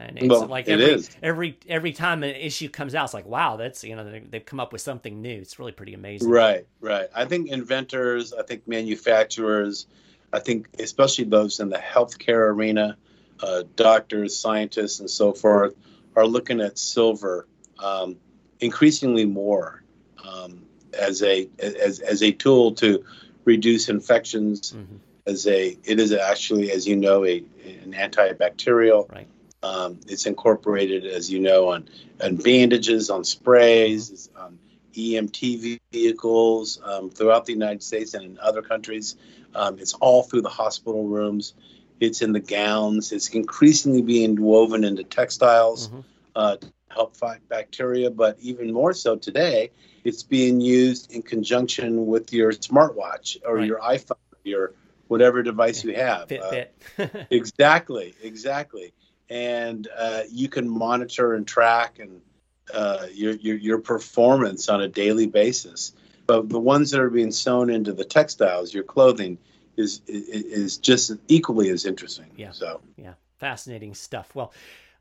And 0.00 0.18
it's 0.18 0.28
well, 0.28 0.46
like 0.46 0.68
every, 0.68 0.84
it 0.84 1.16
every 1.22 1.58
every 1.68 1.92
time 1.92 2.22
an 2.22 2.34
issue 2.34 2.68
comes 2.68 2.94
out, 2.94 3.04
it's 3.04 3.14
like 3.14 3.26
wow, 3.26 3.56
that's 3.56 3.84
you 3.84 3.94
know 3.94 4.20
they've 4.28 4.44
come 4.44 4.58
up 4.58 4.72
with 4.72 4.80
something 4.80 5.20
new. 5.20 5.38
It's 5.40 5.58
really 5.58 5.72
pretty 5.72 5.94
amazing. 5.94 6.28
Right, 6.28 6.66
right. 6.80 7.08
I 7.14 7.26
think 7.26 7.50
inventors, 7.50 8.32
I 8.32 8.42
think 8.42 8.66
manufacturers, 8.66 9.86
I 10.32 10.40
think 10.40 10.68
especially 10.78 11.24
those 11.24 11.60
in 11.60 11.68
the 11.68 11.78
healthcare 11.78 12.48
arena, 12.48 12.96
uh, 13.42 13.64
doctors, 13.76 14.38
scientists, 14.38 15.00
and 15.00 15.10
so 15.10 15.32
forth, 15.32 15.74
are 16.16 16.26
looking 16.26 16.60
at 16.60 16.78
silver 16.78 17.46
um, 17.78 18.16
increasingly 18.60 19.26
more 19.26 19.82
um, 20.24 20.62
as 20.98 21.22
a 21.22 21.48
as 21.58 22.00
as 22.00 22.22
a 22.22 22.32
tool 22.32 22.72
to 22.76 23.04
reduce 23.44 23.88
infections. 23.88 24.72
Mm-hmm. 24.72 24.96
As 25.26 25.46
a, 25.46 25.76
it 25.84 26.00
is 26.00 26.12
actually, 26.12 26.72
as 26.72 26.88
you 26.88 26.96
know, 26.96 27.26
a 27.26 27.44
an 27.84 27.92
antibacterial. 27.92 29.08
Right 29.12 29.28
um, 29.62 30.00
it's 30.08 30.26
incorporated, 30.26 31.06
as 31.06 31.30
you 31.30 31.40
know, 31.40 31.68
on, 31.68 31.88
on 32.22 32.36
bandages, 32.36 33.10
on 33.10 33.24
sprays, 33.24 34.30
on 34.36 34.58
EMT 34.94 35.80
vehicles 35.92 36.80
um, 36.82 37.10
throughout 37.10 37.44
the 37.46 37.52
United 37.52 37.82
States 37.82 38.14
and 38.14 38.24
in 38.24 38.38
other 38.40 38.62
countries. 38.62 39.16
Um, 39.54 39.78
it's 39.78 39.94
all 39.94 40.22
through 40.22 40.42
the 40.42 40.48
hospital 40.48 41.06
rooms. 41.06 41.54
It's 42.00 42.22
in 42.22 42.32
the 42.32 42.40
gowns. 42.40 43.12
It's 43.12 43.28
increasingly 43.28 44.02
being 44.02 44.40
woven 44.40 44.84
into 44.84 45.04
textiles 45.04 45.88
mm-hmm. 45.88 46.00
uh, 46.34 46.56
to 46.56 46.72
help 46.88 47.16
fight 47.16 47.46
bacteria. 47.48 48.10
But 48.10 48.38
even 48.40 48.72
more 48.72 48.94
so 48.94 49.16
today, 49.16 49.70
it's 50.04 50.22
being 50.22 50.62
used 50.62 51.12
in 51.12 51.20
conjunction 51.20 52.06
with 52.06 52.32
your 52.32 52.52
smartwatch 52.52 53.36
or 53.44 53.56
right. 53.56 53.66
your 53.66 53.78
iPhone, 53.80 54.16
your 54.44 54.72
whatever 55.08 55.42
device 55.42 55.84
you 55.84 55.94
have. 55.94 56.28
Fitbit. 56.28 56.68
uh, 56.98 57.24
exactly, 57.30 58.14
exactly 58.22 58.94
and 59.30 59.88
uh, 59.96 60.22
you 60.28 60.48
can 60.48 60.68
monitor 60.68 61.34
and 61.34 61.46
track 61.46 62.00
and 62.00 62.20
uh, 62.74 63.06
your, 63.12 63.34
your, 63.34 63.56
your 63.56 63.78
performance 63.78 64.68
on 64.68 64.82
a 64.82 64.88
daily 64.88 65.26
basis. 65.26 65.92
But 66.26 66.48
the 66.48 66.60
ones 66.60 66.90
that 66.90 67.00
are 67.00 67.10
being 67.10 67.32
sewn 67.32 67.70
into 67.70 67.92
the 67.92 68.04
textiles, 68.04 68.74
your 68.74 68.84
clothing, 68.84 69.38
is 69.76 70.02
is 70.06 70.76
just 70.76 71.12
equally 71.28 71.70
as 71.70 71.86
interesting. 71.86 72.26
Yeah. 72.36 72.52
So 72.52 72.80
yeah, 72.96 73.14
fascinating 73.38 73.94
stuff. 73.94 74.34
Well, 74.34 74.52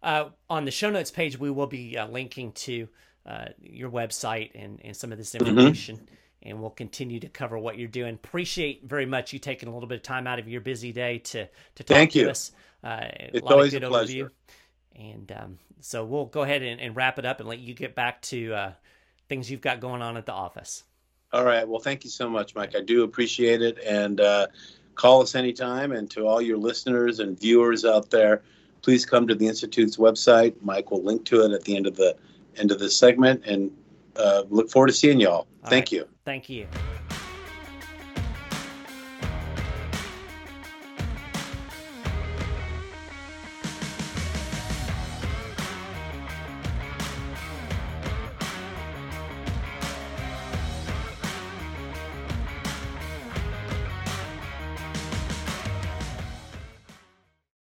uh, 0.01 0.29
on 0.49 0.65
the 0.65 0.71
show 0.71 0.89
notes 0.89 1.11
page, 1.11 1.37
we 1.37 1.51
will 1.51 1.67
be 1.67 1.97
uh, 1.97 2.07
linking 2.07 2.53
to 2.53 2.87
uh, 3.25 3.45
your 3.61 3.91
website 3.91 4.51
and 4.55 4.79
and 4.83 4.95
some 4.95 5.11
of 5.11 5.17
this 5.17 5.33
mm-hmm. 5.33 5.47
information. 5.47 5.97
Mm-hmm 5.97 6.15
and 6.41 6.61
we'll 6.61 6.69
continue 6.69 7.19
to 7.19 7.27
cover 7.27 7.59
what 7.59 7.77
you're 7.77 7.89
doing. 7.89 8.13
Appreciate 8.15 8.85
very 8.85 9.05
much 9.05 9.33
you 9.33 9.39
taking 9.39 9.67
a 9.67 9.73
little 9.73 9.89
bit 9.89 9.97
of 9.97 10.03
time 10.03 10.25
out 10.25 10.39
of 10.39 10.47
your 10.47 10.61
busy 10.61 10.93
day 10.93 11.17
to 11.17 11.45
to 11.75 11.83
talk 11.83 11.97
Thank 11.97 12.11
to 12.11 12.19
you. 12.19 12.29
us. 12.29 12.53
Uh, 12.83 13.07
it's 13.11 13.49
always 13.49 13.73
a 13.73 13.81
pleasure. 13.81 14.25
Overview. 14.25 14.29
And 14.95 15.31
um, 15.31 15.59
so 15.81 16.03
we'll 16.05 16.25
go 16.25 16.41
ahead 16.41 16.61
and, 16.61 16.79
and, 16.81 16.95
wrap 16.95 17.19
it 17.19 17.25
up 17.25 17.39
and 17.39 17.47
let 17.47 17.59
you 17.59 17.73
get 17.73 17.95
back 17.95 18.21
to 18.23 18.53
uh, 18.53 18.71
things 19.29 19.49
you've 19.49 19.61
got 19.61 19.79
going 19.79 20.01
on 20.01 20.17
at 20.17 20.25
the 20.25 20.33
office. 20.33 20.83
All 21.31 21.45
right. 21.45 21.67
Well, 21.67 21.79
thank 21.79 22.03
you 22.03 22.09
so 22.09 22.29
much, 22.29 22.55
Mike. 22.55 22.75
I 22.75 22.81
do 22.81 23.03
appreciate 23.03 23.61
it. 23.61 23.77
And 23.85 24.19
uh, 24.19 24.47
call 24.95 25.21
us 25.21 25.35
anytime. 25.35 25.91
And 25.91 26.09
to 26.11 26.25
all 26.25 26.41
your 26.41 26.57
listeners 26.57 27.19
and 27.19 27.39
viewers 27.39 27.85
out 27.85 28.09
there, 28.09 28.41
please 28.81 29.05
come 29.05 29.27
to 29.27 29.35
the 29.35 29.47
Institute's 29.47 29.97
website. 29.97 30.55
Mike 30.61 30.91
will 30.91 31.03
link 31.03 31.25
to 31.25 31.45
it 31.45 31.51
at 31.51 31.63
the 31.63 31.75
end 31.75 31.87
of 31.87 31.95
the 31.95 32.15
end 32.57 32.71
of 32.71 32.79
the 32.79 32.89
segment. 32.89 33.45
And 33.45 33.71
uh, 34.15 34.43
look 34.49 34.69
forward 34.69 34.87
to 34.87 34.93
seeing 34.93 35.19
y'all. 35.19 35.47
All 35.63 35.69
thank 35.69 35.85
right. 35.85 35.91
you. 35.91 36.07
Thank 36.25 36.49
you. 36.49 36.67